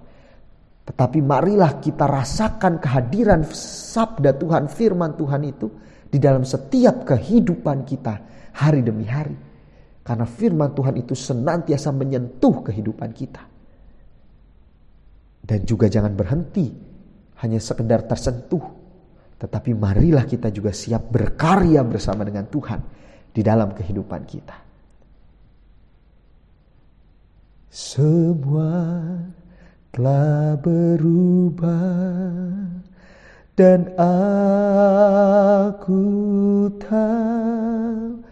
Tetapi 0.85 1.19
marilah 1.21 1.81
kita 1.81 2.05
rasakan 2.05 2.81
kehadiran 2.81 3.45
sabda 3.53 4.37
Tuhan, 4.37 4.73
firman 4.73 5.17
Tuhan 5.17 5.43
itu 5.45 5.69
di 6.09 6.19
dalam 6.19 6.43
setiap 6.43 7.05
kehidupan 7.05 7.85
kita 7.85 8.15
hari 8.57 8.81
demi 8.81 9.05
hari. 9.05 9.37
Karena 10.01 10.25
firman 10.25 10.73
Tuhan 10.73 10.97
itu 10.97 11.13
senantiasa 11.13 11.93
menyentuh 11.93 12.65
kehidupan 12.65 13.13
kita. 13.13 13.45
Dan 15.45 15.61
juga 15.69 15.89
jangan 15.93 16.17
berhenti 16.17 16.73
hanya 17.45 17.61
sekedar 17.61 18.09
tersentuh. 18.09 18.65
Tetapi 19.39 19.71
marilah 19.77 20.25
kita 20.25 20.49
juga 20.49 20.73
siap 20.73 21.13
berkarya 21.13 21.85
bersama 21.85 22.25
dengan 22.25 22.49
Tuhan 22.49 22.81
di 23.31 23.45
dalam 23.45 23.77
kehidupan 23.77 24.23
kita. 24.25 24.57
Semua 27.69 29.05
telah 29.93 30.57
berubah 30.57 31.85
dan 33.59 33.91
aku 33.99 36.07
tahu 36.79 38.23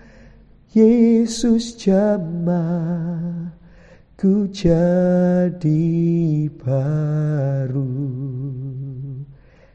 Yesus 0.71 1.75
jamah 1.75 3.51
ku 4.15 4.47
jadi 4.55 5.83
baru. 6.55 7.91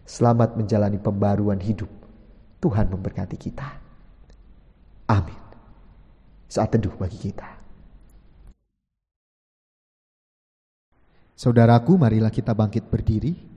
Selamat 0.08 0.56
menjalani 0.56 1.04
pembaruan 1.04 1.60
hidup. 1.60 1.92
Tuhan 2.64 2.88
memberkati 2.88 3.36
kita. 3.36 3.68
Amin. 5.12 5.44
Saat 6.48 6.80
teduh 6.80 6.96
bagi 6.96 7.28
kita. 7.28 7.60
Saudaraku, 11.36 12.00
marilah 12.00 12.32
kita 12.32 12.56
bangkit 12.56 12.88
berdiri. 12.88 13.51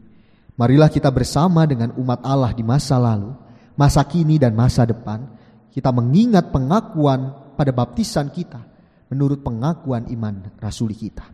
Marilah 0.55 0.87
kita 0.87 1.11
bersama 1.11 1.67
dengan 1.67 1.91
umat 1.99 2.23
Allah 2.23 2.55
di 2.55 2.63
masa 2.63 2.95
lalu, 2.95 3.35
masa 3.75 4.07
kini 4.07 4.39
dan 4.39 4.55
masa 4.55 4.87
depan. 4.87 5.27
Kita 5.75 5.91
mengingat 5.91 6.55
pengakuan 6.55 7.35
pada 7.59 7.75
baptisan 7.75 8.31
kita 8.31 8.63
menurut 9.11 9.43
pengakuan 9.43 10.07
iman 10.07 10.55
rasuli 10.63 10.95
kita. 10.95 11.27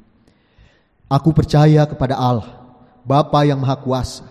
Aku 1.13 1.37
percaya 1.37 1.85
kepada 1.85 2.17
Allah, 2.17 2.49
Bapa 3.05 3.45
yang 3.45 3.61
Maha 3.61 3.77
Kuasa, 3.77 4.25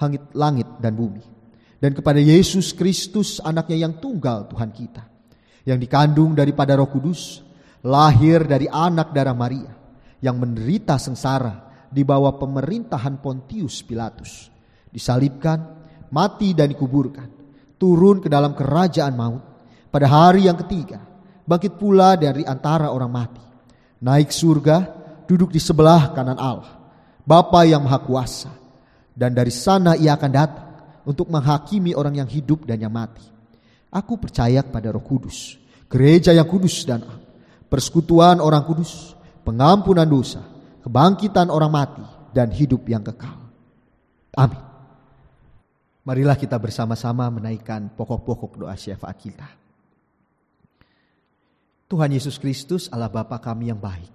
langit, 0.00 0.24
langit 0.32 0.68
dan 0.80 0.96
bumi. 0.96 1.20
Dan 1.76 1.92
kepada 1.92 2.16
Yesus 2.16 2.72
Kristus 2.72 3.44
anaknya 3.44 3.84
yang 3.84 4.00
tunggal 4.00 4.48
Tuhan 4.48 4.72
kita. 4.72 5.04
Yang 5.68 5.78
dikandung 5.84 6.32
daripada 6.32 6.80
roh 6.80 6.88
kudus, 6.88 7.44
lahir 7.84 8.48
dari 8.48 8.64
anak 8.72 9.12
darah 9.12 9.36
Maria 9.36 9.68
yang 10.24 10.40
menderita 10.40 10.96
sengsara 10.96 11.67
di 11.88 12.04
bawah 12.04 12.36
pemerintahan 12.36 13.20
Pontius 13.20 13.80
Pilatus, 13.84 14.52
disalibkan, 14.92 15.58
mati 16.12 16.52
dan 16.52 16.68
dikuburkan, 16.72 17.28
turun 17.80 18.20
ke 18.20 18.28
dalam 18.28 18.52
kerajaan 18.52 19.14
maut. 19.16 19.42
Pada 19.88 20.04
hari 20.04 20.44
yang 20.44 20.60
ketiga, 20.60 21.00
bangkit 21.48 21.80
pula 21.80 22.12
dari 22.20 22.44
antara 22.44 22.92
orang 22.92 23.08
mati, 23.08 23.44
naik 24.04 24.28
surga, 24.28 24.76
duduk 25.24 25.48
di 25.48 25.60
sebelah 25.60 26.12
kanan 26.12 26.36
Allah, 26.36 26.76
Bapa 27.24 27.64
yang 27.64 27.88
Maha 27.88 28.00
Kuasa, 28.04 28.52
dan 29.16 29.32
dari 29.32 29.52
sana 29.52 29.96
ia 29.96 30.12
akan 30.16 30.32
datang 30.32 30.68
untuk 31.08 31.32
menghakimi 31.32 31.96
orang 31.96 32.20
yang 32.20 32.28
hidup 32.28 32.68
dan 32.68 32.84
yang 32.84 32.92
mati. 32.92 33.24
Aku 33.88 34.20
percaya 34.20 34.60
kepada 34.60 34.92
Roh 34.92 35.00
Kudus, 35.00 35.56
gereja 35.88 36.36
yang 36.36 36.44
kudus 36.44 36.84
dan 36.84 37.00
persekutuan 37.72 38.44
orang 38.44 38.60
kudus, 38.68 39.16
pengampunan 39.40 40.04
dosa, 40.04 40.44
kebangkitan 40.84 41.48
orang 41.48 41.72
mati, 41.72 42.04
dan 42.34 42.52
hidup 42.52 42.84
yang 42.86 43.02
kekal. 43.02 43.36
Amin. 44.36 44.62
Marilah 46.04 46.36
kita 46.36 46.56
bersama-sama 46.56 47.28
menaikkan 47.28 47.92
pokok-pokok 47.92 48.64
doa 48.64 48.76
syafaat 48.76 49.16
kita. 49.20 49.48
Tuhan 51.88 52.12
Yesus 52.12 52.36
Kristus 52.36 52.88
Allah 52.92 53.12
Bapa 53.12 53.40
kami 53.40 53.72
yang 53.72 53.80
baik. 53.80 54.12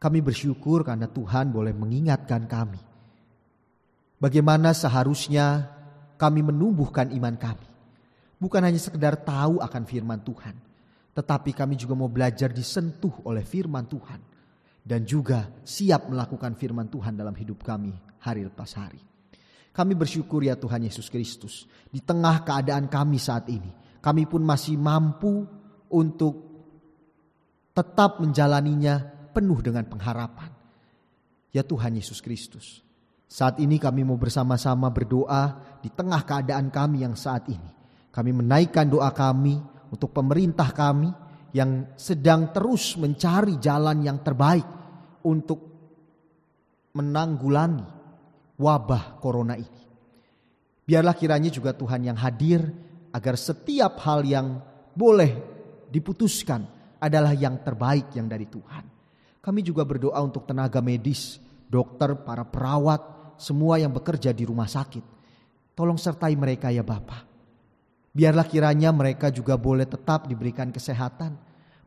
Kami 0.00 0.18
bersyukur 0.20 0.84
karena 0.84 1.08
Tuhan 1.08 1.52
boleh 1.52 1.72
mengingatkan 1.72 2.44
kami. 2.48 2.80
Bagaimana 4.20 4.72
seharusnya 4.72 5.68
kami 6.16 6.44
menumbuhkan 6.44 7.12
iman 7.16 7.36
kami. 7.36 7.68
Bukan 8.36 8.62
hanya 8.64 8.80
sekedar 8.80 9.16
tahu 9.22 9.60
akan 9.60 9.82
firman 9.84 10.20
Tuhan 10.24 10.56
tetapi 11.12 11.52
kami 11.52 11.76
juga 11.76 11.92
mau 11.92 12.08
belajar 12.08 12.48
disentuh 12.48 13.12
oleh 13.28 13.44
firman 13.44 13.84
Tuhan. 13.84 14.20
Dan 14.82 15.06
juga 15.06 15.46
siap 15.62 16.10
melakukan 16.10 16.58
firman 16.58 16.90
Tuhan 16.90 17.14
dalam 17.14 17.38
hidup 17.38 17.62
kami 17.62 17.94
hari 18.18 18.42
lepas 18.42 18.74
hari. 18.74 18.98
Kami 19.72 19.96
bersyukur 19.96 20.44
ya 20.44 20.58
Tuhan 20.58 20.84
Yesus 20.84 21.08
Kristus. 21.08 21.64
Di 21.88 22.02
tengah 22.02 22.44
keadaan 22.44 22.90
kami 22.90 23.16
saat 23.16 23.48
ini. 23.48 23.70
Kami 24.02 24.26
pun 24.26 24.42
masih 24.42 24.74
mampu 24.76 25.46
untuk 25.88 26.50
tetap 27.72 28.20
menjalaninya 28.20 29.00
penuh 29.32 29.64
dengan 29.64 29.88
pengharapan. 29.88 30.50
Ya 31.54 31.64
Tuhan 31.64 31.96
Yesus 31.96 32.20
Kristus. 32.20 32.84
Saat 33.32 33.64
ini 33.64 33.80
kami 33.80 34.04
mau 34.04 34.20
bersama-sama 34.20 34.92
berdoa 34.92 35.56
di 35.80 35.88
tengah 35.88 36.20
keadaan 36.20 36.68
kami 36.68 37.00
yang 37.00 37.16
saat 37.16 37.48
ini. 37.48 37.70
Kami 38.12 38.28
menaikkan 38.28 38.84
doa 38.92 39.08
kami 39.08 39.56
untuk 39.88 40.12
pemerintah 40.12 40.68
kami 40.68 41.08
yang 41.52 41.96
sedang 42.00 42.50
terus 42.50 42.96
mencari 42.96 43.60
jalan 43.60 44.00
yang 44.00 44.24
terbaik 44.24 44.64
untuk 45.28 45.60
menanggulangi 46.96 47.86
wabah 48.56 49.20
corona 49.20 49.56
ini. 49.56 49.82
Biarlah 50.82 51.16
kiranya 51.16 51.48
juga 51.52 51.72
Tuhan 51.72 52.08
yang 52.08 52.18
hadir 52.18 52.60
agar 53.12 53.36
setiap 53.36 54.00
hal 54.02 54.24
yang 54.24 54.60
boleh 54.92 55.32
diputuskan 55.88 56.64
adalah 57.00 57.32
yang 57.36 57.60
terbaik 57.60 58.12
yang 58.16 58.28
dari 58.28 58.48
Tuhan. 58.48 58.84
Kami 59.42 59.60
juga 59.60 59.82
berdoa 59.82 60.18
untuk 60.22 60.46
tenaga 60.46 60.78
medis, 60.78 61.42
dokter, 61.66 62.14
para 62.22 62.46
perawat, 62.46 63.34
semua 63.40 63.80
yang 63.80 63.90
bekerja 63.90 64.30
di 64.30 64.46
rumah 64.46 64.70
sakit. 64.70 65.02
Tolong 65.74 65.98
sertai 65.98 66.36
mereka 66.36 66.70
ya 66.70 66.84
Bapak. 66.84 67.31
Biarlah 68.12 68.44
kiranya 68.44 68.92
mereka 68.92 69.32
juga 69.32 69.56
boleh 69.56 69.88
tetap 69.88 70.28
diberikan 70.28 70.68
kesehatan. 70.68 71.32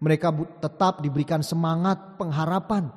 Mereka 0.01 0.59
tetap 0.59 1.05
diberikan 1.05 1.45
semangat 1.45 2.17
pengharapan. 2.17 2.89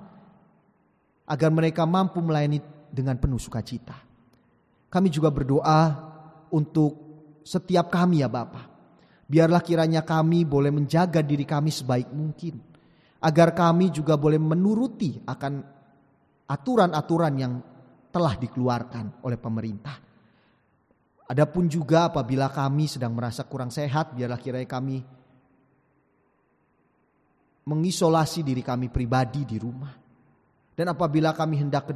Agar 1.29 1.53
mereka 1.53 1.85
mampu 1.85 2.24
melayani 2.24 2.64
dengan 2.89 3.20
penuh 3.20 3.37
sukacita. 3.37 4.01
Kami 4.89 5.12
juga 5.12 5.29
berdoa 5.29 5.81
untuk 6.49 6.97
setiap 7.45 7.93
kami 7.93 8.24
ya 8.24 8.33
Bapak. 8.33 8.64
Biarlah 9.29 9.61
kiranya 9.61 10.01
kami 10.09 10.49
boleh 10.49 10.72
menjaga 10.72 11.20
diri 11.20 11.45
kami 11.45 11.68
sebaik 11.68 12.09
mungkin. 12.09 12.57
Agar 13.20 13.53
kami 13.53 13.93
juga 13.93 14.16
boleh 14.16 14.41
menuruti 14.41 15.20
akan 15.20 15.53
aturan-aturan 16.49 17.35
yang 17.37 17.53
telah 18.09 18.41
dikeluarkan 18.41 19.20
oleh 19.20 19.37
pemerintah. 19.37 20.07
Adapun 21.29 21.68
juga 21.68 22.09
apabila 22.09 22.49
kami 22.49 22.89
sedang 22.89 23.12
merasa 23.12 23.45
kurang 23.45 23.68
sehat, 23.68 24.16
biarlah 24.16 24.41
kiranya 24.41 24.64
kami 24.64 25.05
mengisolasi 27.68 28.41
diri 28.41 28.64
kami 28.64 28.89
pribadi 28.89 29.45
di 29.45 29.61
rumah. 29.61 29.93
Dan 30.72 30.89
apabila 30.89 31.37
kami 31.37 31.61
hendak 31.61 31.93
ke 31.93 31.95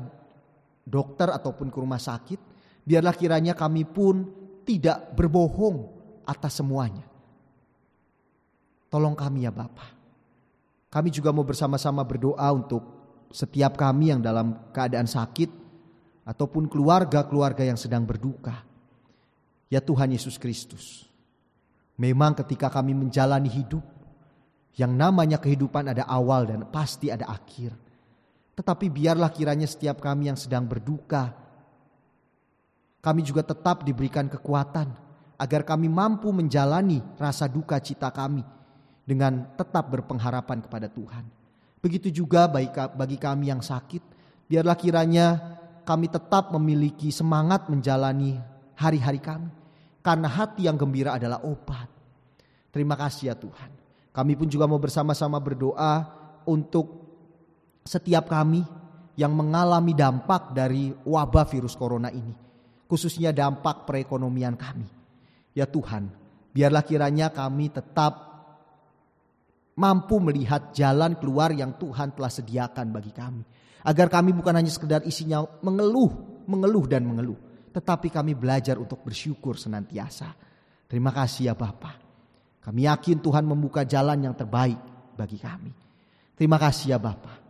dokter 0.85 1.33
ataupun 1.33 1.73
ke 1.73 1.79
rumah 1.81 1.97
sakit, 1.97 2.41
biarlah 2.85 3.17
kiranya 3.17 3.57
kami 3.57 3.89
pun 3.89 4.29
tidak 4.69 5.17
berbohong 5.17 5.89
atas 6.29 6.61
semuanya. 6.61 7.09
Tolong 8.93 9.17
kami 9.17 9.49
ya 9.49 9.53
Bapak. 9.55 9.97
Kami 10.93 11.09
juga 11.09 11.33
mau 11.33 11.49
bersama-sama 11.49 12.05
berdoa 12.05 12.53
untuk 12.53 12.85
setiap 13.33 13.81
kami 13.81 14.13
yang 14.13 14.21
dalam 14.21 14.69
keadaan 14.77 15.09
sakit, 15.09 15.63
ataupun 16.23 16.71
keluarga-keluarga 16.71 17.67
yang 17.67 17.81
sedang 17.81 18.07
berduka. 18.07 18.72
Ya 19.73 19.81
Tuhan 19.81 20.13
Yesus 20.13 20.37
Kristus, 20.37 21.09
memang 21.97 22.37
ketika 22.37 22.69
kami 22.69 22.93
menjalani 22.93 23.49
hidup, 23.49 23.81
yang 24.77 24.93
namanya 24.93 25.41
kehidupan 25.41 25.89
ada 25.89 26.05
awal 26.05 26.45
dan 26.45 26.69
pasti 26.69 27.09
ada 27.09 27.25
akhir. 27.33 27.73
Tetapi 28.53 28.93
biarlah 28.93 29.33
kiranya 29.33 29.65
setiap 29.65 30.05
kami 30.05 30.29
yang 30.29 30.37
sedang 30.37 30.69
berduka, 30.69 31.33
kami 33.01 33.25
juga 33.25 33.49
tetap 33.49 33.81
diberikan 33.89 34.29
kekuatan 34.29 34.93
agar 35.41 35.65
kami 35.65 35.89
mampu 35.89 36.29
menjalani 36.29 37.01
rasa 37.17 37.49
duka 37.49 37.81
cita 37.81 38.13
kami 38.13 38.45
dengan 39.09 39.57
tetap 39.57 39.89
berpengharapan 39.89 40.61
kepada 40.69 40.93
Tuhan. 40.93 41.25
Begitu 41.81 42.13
juga 42.13 42.45
bagi 42.93 43.17
kami 43.17 43.49
yang 43.49 43.65
sakit, 43.65 44.05
biarlah 44.53 44.77
kiranya 44.77 45.41
kami 45.89 46.13
tetap 46.13 46.53
memiliki 46.53 47.09
semangat 47.09 47.73
menjalani 47.73 48.37
hari-hari 48.77 49.17
kami. 49.17 49.62
Karena 50.03 50.27
hati 50.27 50.67
yang 50.67 50.75
gembira 50.75 51.15
adalah 51.15 51.47
obat. 51.47 51.87
Terima 52.75 52.99
kasih 52.99 53.31
ya 53.31 53.37
Tuhan. 53.39 53.71
Kami 54.13 54.33
pun 54.37 54.51
juga 54.51 54.67
mau 54.69 54.83
bersama-sama 54.83 55.39
berdoa 55.39 56.05
untuk 56.45 57.01
setiap 57.87 58.29
kami 58.29 58.61
yang 59.17 59.33
mengalami 59.33 59.95
dampak 59.95 60.53
dari 60.53 60.91
wabah 60.91 61.47
virus 61.47 61.79
corona 61.79 62.11
ini. 62.11 62.35
Khususnya 62.91 63.33
dampak 63.33 63.89
perekonomian 63.89 64.59
kami. 64.59 64.85
Ya 65.53 65.65
Tuhan, 65.69 66.13
biarlah 66.53 66.85
kiranya 66.85 67.33
kami 67.33 67.73
tetap 67.73 68.33
mampu 69.77 70.21
melihat 70.21 70.73
jalan 70.77 71.17
keluar 71.17 71.53
yang 71.53 71.77
Tuhan 71.77 72.13
telah 72.13 72.33
sediakan 72.33 72.87
bagi 72.93 73.13
kami. 73.13 73.45
Agar 73.83 74.09
kami 74.13 74.37
bukan 74.37 74.55
hanya 74.57 74.71
sekedar 74.71 75.03
isinya 75.05 75.45
mengeluh, 75.65 76.45
mengeluh 76.47 76.85
dan 76.87 77.05
mengeluh. 77.05 77.37
Tetapi 77.73 78.13
kami 78.13 78.37
belajar 78.37 78.77
untuk 78.77 79.01
bersyukur 79.01 79.57
senantiasa. 79.57 80.29
Terima 80.85 81.09
kasih 81.09 81.49
ya 81.49 81.55
Bapak. 81.57 81.97
Kami 82.63 82.85
yakin 82.85 83.19
Tuhan 83.25 83.49
membuka 83.49 83.83
jalan 83.89 84.29
yang 84.29 84.37
terbaik 84.37 84.79
bagi 85.17 85.41
kami. 85.41 85.73
Terima 86.37 86.61
kasih 86.61 86.95
ya 86.95 86.99
Bapak. 87.01 87.41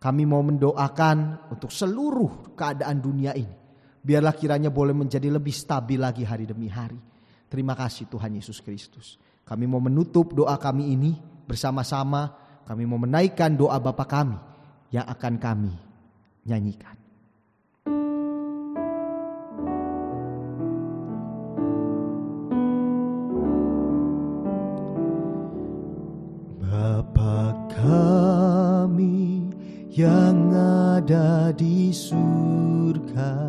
Kami 0.00 0.28
mau 0.28 0.44
mendoakan 0.44 1.48
untuk 1.52 1.72
seluruh 1.72 2.52
keadaan 2.52 3.00
dunia 3.00 3.32
ini. 3.32 3.56
Biarlah 4.00 4.32
kiranya 4.32 4.72
boleh 4.72 4.96
menjadi 4.96 5.28
lebih 5.28 5.52
stabil 5.52 6.00
lagi 6.00 6.24
hari 6.24 6.48
demi 6.48 6.68
hari. 6.68 6.96
Terima 7.48 7.76
kasih 7.76 8.08
Tuhan 8.08 8.36
Yesus 8.36 8.60
Kristus. 8.64 9.20
Kami 9.44 9.66
mau 9.66 9.82
menutup 9.82 10.32
doa 10.32 10.56
kami 10.56 10.92
ini 10.92 11.16
bersama-sama. 11.44 12.32
Kami 12.64 12.86
mau 12.86 13.00
menaikkan 13.00 13.56
doa 13.58 13.76
Bapa 13.82 14.06
kami 14.06 14.38
yang 14.94 15.04
akan 15.08 15.34
kami 15.36 15.74
nyanyikan. 16.46 16.99
Kami 27.80 29.48
yang 29.88 30.52
ada 30.52 31.48
di 31.56 31.88
surga. 31.88 33.40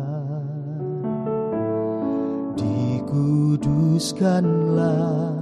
Dikuduskanlah 2.56 5.36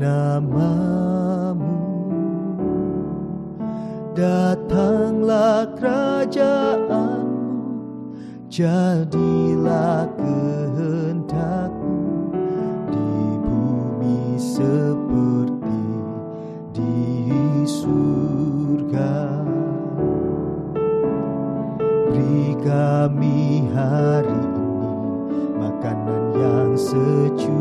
namamu. 0.00 1.76
Datanglah 4.16 5.68
kerajaanmu 5.78 7.30
Jadilah 8.50 10.10
kehendakmu 10.18 10.69
hari 23.74 24.34
ini 24.34 24.90
Makanan 25.58 26.22
yang 26.36 26.70
secukupnya 26.78 27.54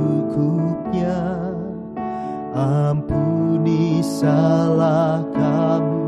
Ampuni 2.53 4.01
salah 4.01 5.21
kami 5.31 5.99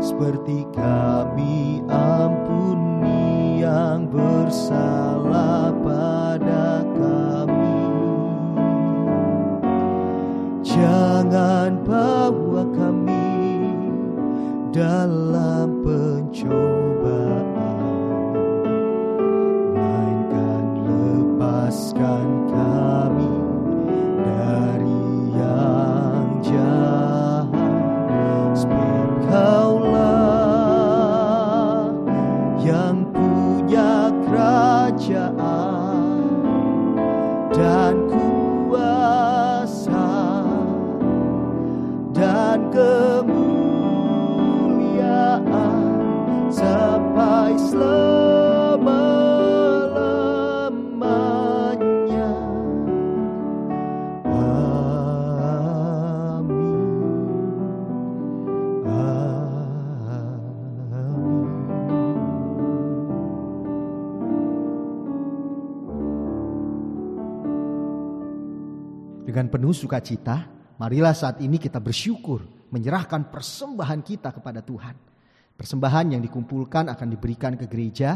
seperti 0.00 0.64
kami 0.72 1.84
ampuni 1.92 3.60
yang 3.60 4.08
bersalah 4.08 5.68
pada 5.84 6.80
kami. 6.96 7.84
Jangan 10.64 11.84
bawa 11.84 12.64
kami 12.72 13.28
dalam 14.72 15.19
Penuh 69.50 69.74
sukacita, 69.74 70.46
marilah 70.78 71.10
saat 71.10 71.42
ini 71.42 71.58
kita 71.58 71.82
bersyukur 71.82 72.70
menyerahkan 72.70 73.34
persembahan 73.34 74.00
kita 74.06 74.30
kepada 74.30 74.62
Tuhan. 74.62 74.94
Persembahan 75.58 76.14
yang 76.14 76.22
dikumpulkan 76.22 76.86
akan 76.86 77.08
diberikan 77.10 77.58
ke 77.58 77.66
gereja. 77.66 78.14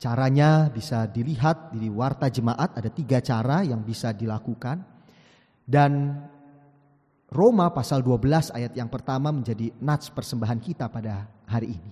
Caranya 0.00 0.72
bisa 0.72 1.06
dilihat 1.06 1.76
di 1.76 1.86
warta 1.86 2.26
jemaat 2.32 2.74
ada 2.80 2.88
tiga 2.88 3.20
cara 3.20 3.62
yang 3.62 3.84
bisa 3.84 4.10
dilakukan. 4.16 4.82
Dan 5.62 6.16
Roma 7.28 7.70
pasal 7.70 8.00
12 8.02 8.56
ayat 8.56 8.72
yang 8.72 8.88
pertama 8.88 9.30
menjadi 9.30 9.70
nats 9.84 10.10
persembahan 10.10 10.58
kita 10.58 10.88
pada 10.88 11.28
hari 11.46 11.76
ini. 11.76 11.90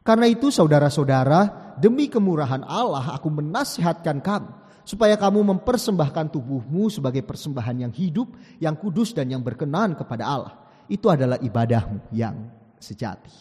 Karena 0.00 0.26
itu 0.26 0.48
saudara-saudara, 0.48 1.76
demi 1.76 2.08
kemurahan 2.08 2.64
Allah 2.64 3.14
aku 3.14 3.28
menasihatkan 3.30 4.18
kamu 4.24 4.65
supaya 4.86 5.18
kamu 5.18 5.42
mempersembahkan 5.42 6.30
tubuhmu 6.30 6.86
sebagai 6.86 7.26
persembahan 7.26 7.90
yang 7.90 7.92
hidup, 7.92 8.30
yang 8.62 8.78
kudus 8.78 9.10
dan 9.10 9.26
yang 9.26 9.42
berkenan 9.42 9.98
kepada 9.98 10.22
Allah. 10.22 10.54
Itu 10.86 11.10
adalah 11.10 11.42
ibadahmu 11.42 12.14
yang 12.14 12.38
sejati. 12.78 13.34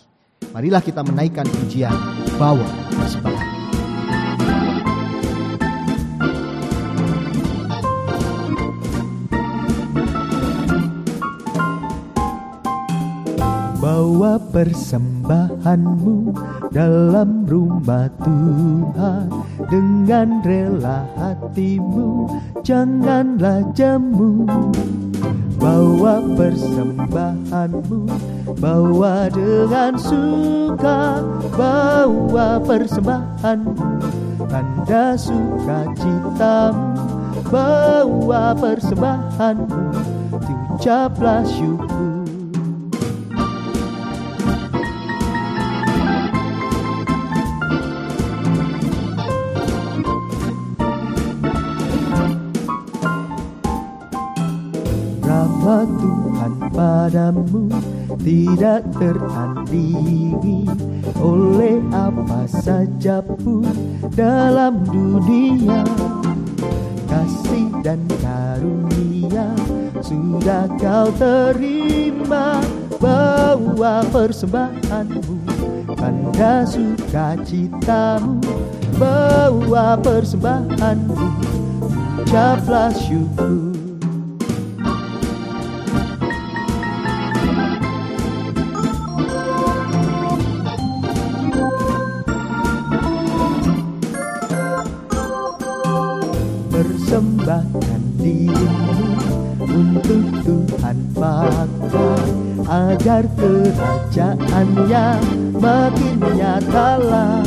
Marilah 0.50 0.82
kita 0.82 1.06
menaikkan 1.06 1.46
pujian, 1.46 1.94
bawa 2.42 2.66
persembahan. 2.98 3.54
Bawa 13.86 14.42
persembahanmu 14.50 16.34
dalam 16.74 17.35
rumah 17.46 18.10
Tuhan 18.22 19.30
Dengan 19.70 20.42
rela 20.44 21.06
hatimu 21.16 22.28
janganlah 22.66 23.64
jemu 23.78 24.50
Bawa 25.56 26.22
persembahanmu 26.36 28.02
Bawa 28.60 29.28
dengan 29.34 29.98
suka 29.98 31.26
Bawa 31.56 32.60
persembahanmu. 32.62 33.74
Tanda 34.46 35.16
sukacitamu 35.16 36.96
Bawa 37.52 38.56
persembahanmu. 38.56 39.82
Ucaplah 40.76 41.44
syukur 41.48 42.15
padamu 57.06 57.70
tidak 58.26 58.82
tertandingi 58.98 60.66
oleh 61.22 61.78
apa 61.94 62.50
saja 62.50 63.22
pun 63.22 63.62
dalam 64.18 64.82
dunia. 64.90 65.86
Kasih 67.06 67.70
dan 67.86 68.02
karunia 68.26 69.54
sudah 70.02 70.66
kau 70.82 71.14
terima 71.14 72.58
bawa 72.98 74.02
persembahanmu 74.10 75.38
tanda 75.94 76.66
sukacitamu 76.66 78.42
bawa 78.98 79.94
persembahanmu 80.02 81.22
ucaplah 82.26 82.90
syukur 82.98 83.75
persembahkan 97.06 98.02
dirimu 98.18 99.14
untuk 99.62 100.26
Tuhan 100.42 100.98
pakai 101.14 102.34
agar 102.66 103.30
kerajaannya 103.38 105.06
makin 105.54 106.18
nyatalah 106.34 107.46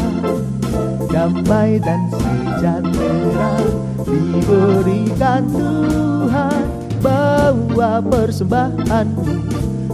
damai 1.10 1.82
dan 1.82 2.06
sejahtera 2.06 3.58
diberikan 4.06 5.42
Tuhan 5.50 6.62
bawa 7.02 7.98
persembahanmu 7.98 9.26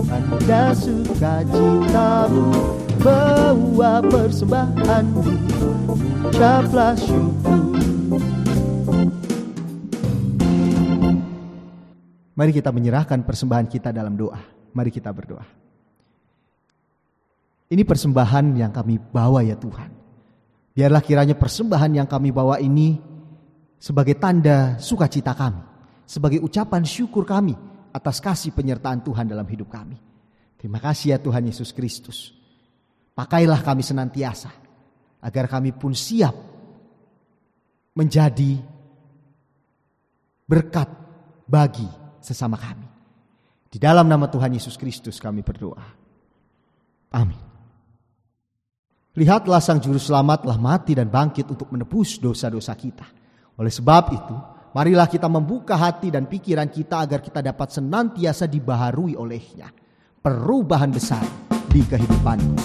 tanda 0.04 0.76
sukacitamu. 0.76 2.52
Bawa 3.00 4.04
persembahanmu 4.04 5.24
ucaplah 6.28 6.96
syukur 7.00 7.63
Mari 12.34 12.50
kita 12.50 12.74
menyerahkan 12.74 13.22
persembahan 13.22 13.66
kita 13.70 13.94
dalam 13.94 14.18
doa. 14.18 14.42
Mari 14.74 14.90
kita 14.90 15.14
berdoa. 15.14 15.46
Ini 17.70 17.82
persembahan 17.86 18.58
yang 18.58 18.74
kami 18.74 18.98
bawa 18.98 19.46
ya 19.46 19.54
Tuhan. 19.54 19.90
Biarlah 20.74 21.02
kiranya 21.02 21.38
persembahan 21.38 22.02
yang 22.02 22.08
kami 22.10 22.34
bawa 22.34 22.58
ini 22.58 22.98
sebagai 23.78 24.18
tanda 24.18 24.74
sukacita 24.82 25.30
kami. 25.34 25.62
Sebagai 26.04 26.42
ucapan 26.42 26.82
syukur 26.82 27.22
kami 27.22 27.54
atas 27.94 28.18
kasih 28.18 28.50
penyertaan 28.50 29.06
Tuhan 29.06 29.30
dalam 29.30 29.46
hidup 29.46 29.70
kami. 29.70 29.96
Terima 30.58 30.82
kasih 30.82 31.14
ya 31.14 31.18
Tuhan 31.22 31.46
Yesus 31.46 31.70
Kristus. 31.70 32.34
Pakailah 33.14 33.62
kami 33.62 33.86
senantiasa 33.86 34.50
agar 35.22 35.46
kami 35.46 35.70
pun 35.70 35.94
siap 35.94 36.34
menjadi 37.94 38.58
berkat 40.44 40.90
bagi 41.46 42.03
sesama 42.24 42.56
kami. 42.56 42.88
Di 43.68 43.76
dalam 43.76 44.08
nama 44.08 44.24
Tuhan 44.30 44.56
Yesus 44.56 44.80
Kristus 44.80 45.20
kami 45.20 45.44
berdoa. 45.44 45.84
Amin. 47.14 47.42
Lihatlah 49.14 49.62
sang 49.62 49.78
juru 49.78 50.00
selamat 50.00 50.42
telah 50.42 50.58
mati 50.58 50.96
dan 50.96 51.06
bangkit 51.06 51.46
untuk 51.46 51.70
menebus 51.70 52.18
dosa-dosa 52.18 52.74
kita. 52.74 53.06
Oleh 53.54 53.70
sebab 53.70 54.04
itu, 54.10 54.36
marilah 54.74 55.06
kita 55.06 55.30
membuka 55.30 55.78
hati 55.78 56.10
dan 56.10 56.26
pikiran 56.26 56.66
kita 56.66 57.06
agar 57.06 57.22
kita 57.22 57.38
dapat 57.38 57.70
senantiasa 57.70 58.50
dibaharui 58.50 59.14
olehnya. 59.14 59.70
Perubahan 60.18 60.90
besar 60.90 61.22
di 61.70 61.86
kehidupanmu. 61.86 62.58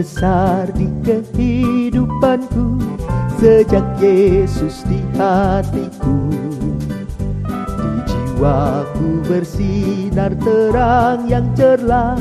Besar 0.00 0.64
di 0.72 0.88
kehidupanku 1.04 2.80
sejak 3.36 3.84
Yesus 4.00 4.80
di 4.88 4.96
hatiku. 5.12 6.16
Di 7.76 8.00
jiwaku 8.08 9.20
bersinar 9.28 10.32
terang 10.40 11.28
yang 11.28 11.52
cerlah 11.52 12.16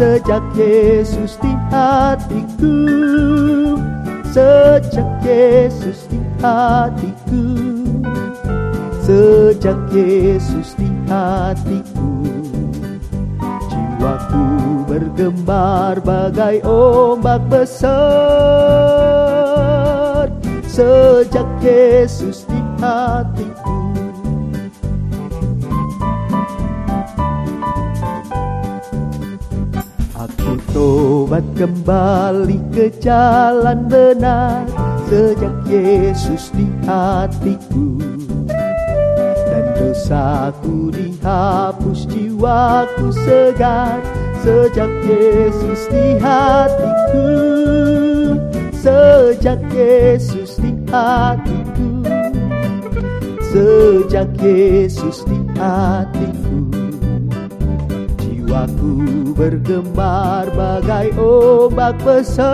sejak 0.00 0.40
Yesus 0.56 1.36
di 1.44 1.52
hatiku. 1.68 2.88
Sejak 4.32 5.10
Yesus 5.20 6.08
di 6.08 6.24
hatiku. 6.40 7.44
Sejak 9.04 9.76
Yesus 9.92 10.72
di 10.72 10.88
hatiku. 11.04 11.89
Jiwaku 14.30 14.86
bergembar 14.86 15.98
bagai 16.06 16.62
ombak 16.62 17.42
besar 17.50 17.90
sejak 20.70 21.46
Yesus 21.58 22.46
di 22.46 22.62
hatiku. 22.78 23.74
Aku 30.14 30.62
tobat 30.70 31.42
kembali 31.58 32.62
ke 32.70 32.94
jalan 33.02 33.90
benar 33.90 34.62
sejak 35.10 35.58
Yesus 35.66 36.54
di 36.54 36.70
hatiku. 36.86 37.98
Dan 39.50 39.74
dosaku 39.74 40.94
dihapus 40.94 42.06
jiwaku 42.06 43.10
segar 43.26 43.98
Sejak 44.40 44.88
Yesus 45.04 45.84
di 45.92 46.16
hatiku 46.16 47.28
Sejak 48.72 49.60
Yesus 49.68 50.56
di 50.56 50.72
hatiku 50.88 52.00
Sejak 53.50 54.30
Yesus 54.38 55.26
di 55.26 55.42
hatiku. 55.58 56.70
Jiwaku 58.22 59.34
bergemar 59.34 60.46
bagai 60.54 61.10
ombak 61.18 61.98
besar. 62.00 62.48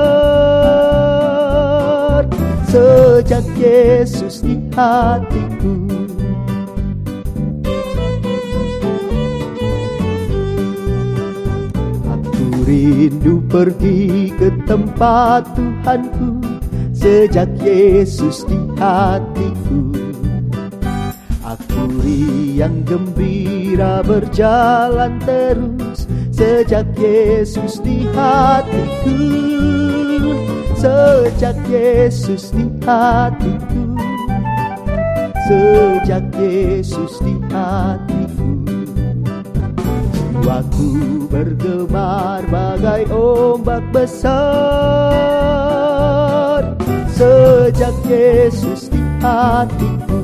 Sejak 2.65 3.45
Yesus 3.61 4.41
di 4.41 4.57
hatiku 4.73 6.06
rindu 12.67 13.39
pergi 13.47 14.35
ke 14.35 14.51
tempat 14.67 15.47
Tuhanku 15.55 16.43
Sejak 16.91 17.55
Yesus 17.63 18.43
di 18.51 18.59
hatiku. 18.75 19.95
Aku 21.47 21.83
riang 22.03 22.83
gembira 22.83 24.03
berjalan 24.03 25.23
terus 25.23 26.11
Sejak 26.35 26.91
Yesus 26.99 27.79
di 27.87 28.03
hatiku. 28.11 29.15
Sejak 30.75 31.57
Yesus 31.71 32.51
di 32.51 32.67
hatiku. 32.83 33.95
Sejak 35.47 36.27
Yesus 36.35 37.23
di 37.23 37.39
hatiku 37.47 38.06
Jiwaku 40.47 41.27
bergemar 41.27 42.47
bagai 42.47 43.11
ombak 43.11 43.83
besar 43.91 44.23
Sejak 47.11 47.91
Yesus 48.07 48.87
di 48.87 49.03
hatiku 49.19 50.23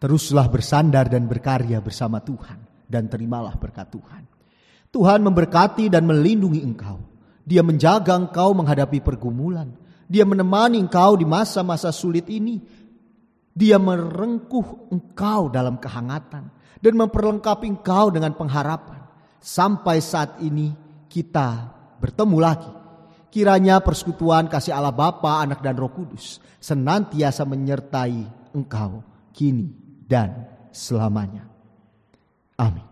Teruslah 0.00 0.48
bersandar 0.48 1.12
dan 1.12 1.28
berkarya 1.28 1.76
bersama 1.84 2.24
Tuhan 2.24 2.56
dan 2.88 3.12
terimalah 3.12 3.60
berkat 3.60 3.92
Tuhan. 3.92 4.24
Tuhan 4.88 5.20
memberkati 5.20 5.92
dan 5.92 6.08
melindungi 6.08 6.64
engkau. 6.64 7.04
Dia 7.44 7.60
menjaga 7.60 8.16
engkau 8.16 8.56
menghadapi 8.56 9.04
pergumulan. 9.04 9.76
Dia 10.08 10.24
menemani 10.24 10.80
engkau 10.80 11.20
di 11.20 11.28
masa-masa 11.28 11.92
sulit 11.92 12.32
ini. 12.32 12.64
Dia 13.58 13.74
merengkuh 13.82 14.94
engkau 14.94 15.50
dalam 15.50 15.82
kehangatan 15.82 16.46
dan 16.78 16.94
memperlengkapi 16.94 17.66
engkau 17.66 18.14
dengan 18.14 18.38
pengharapan. 18.38 19.02
Sampai 19.42 19.98
saat 19.98 20.38
ini 20.38 20.70
kita 21.10 21.74
bertemu 21.98 22.38
lagi. 22.38 22.72
Kiranya 23.28 23.82
persekutuan 23.82 24.46
kasih 24.46 24.72
Allah 24.78 24.94
Bapa, 24.94 25.42
Anak 25.42 25.58
dan 25.60 25.74
Roh 25.74 25.90
Kudus 25.90 26.38
senantiasa 26.62 27.42
menyertai 27.44 28.24
engkau 28.54 29.04
kini 29.34 29.74
dan 30.06 30.48
selamanya. 30.72 31.44
Amin. 32.56 32.87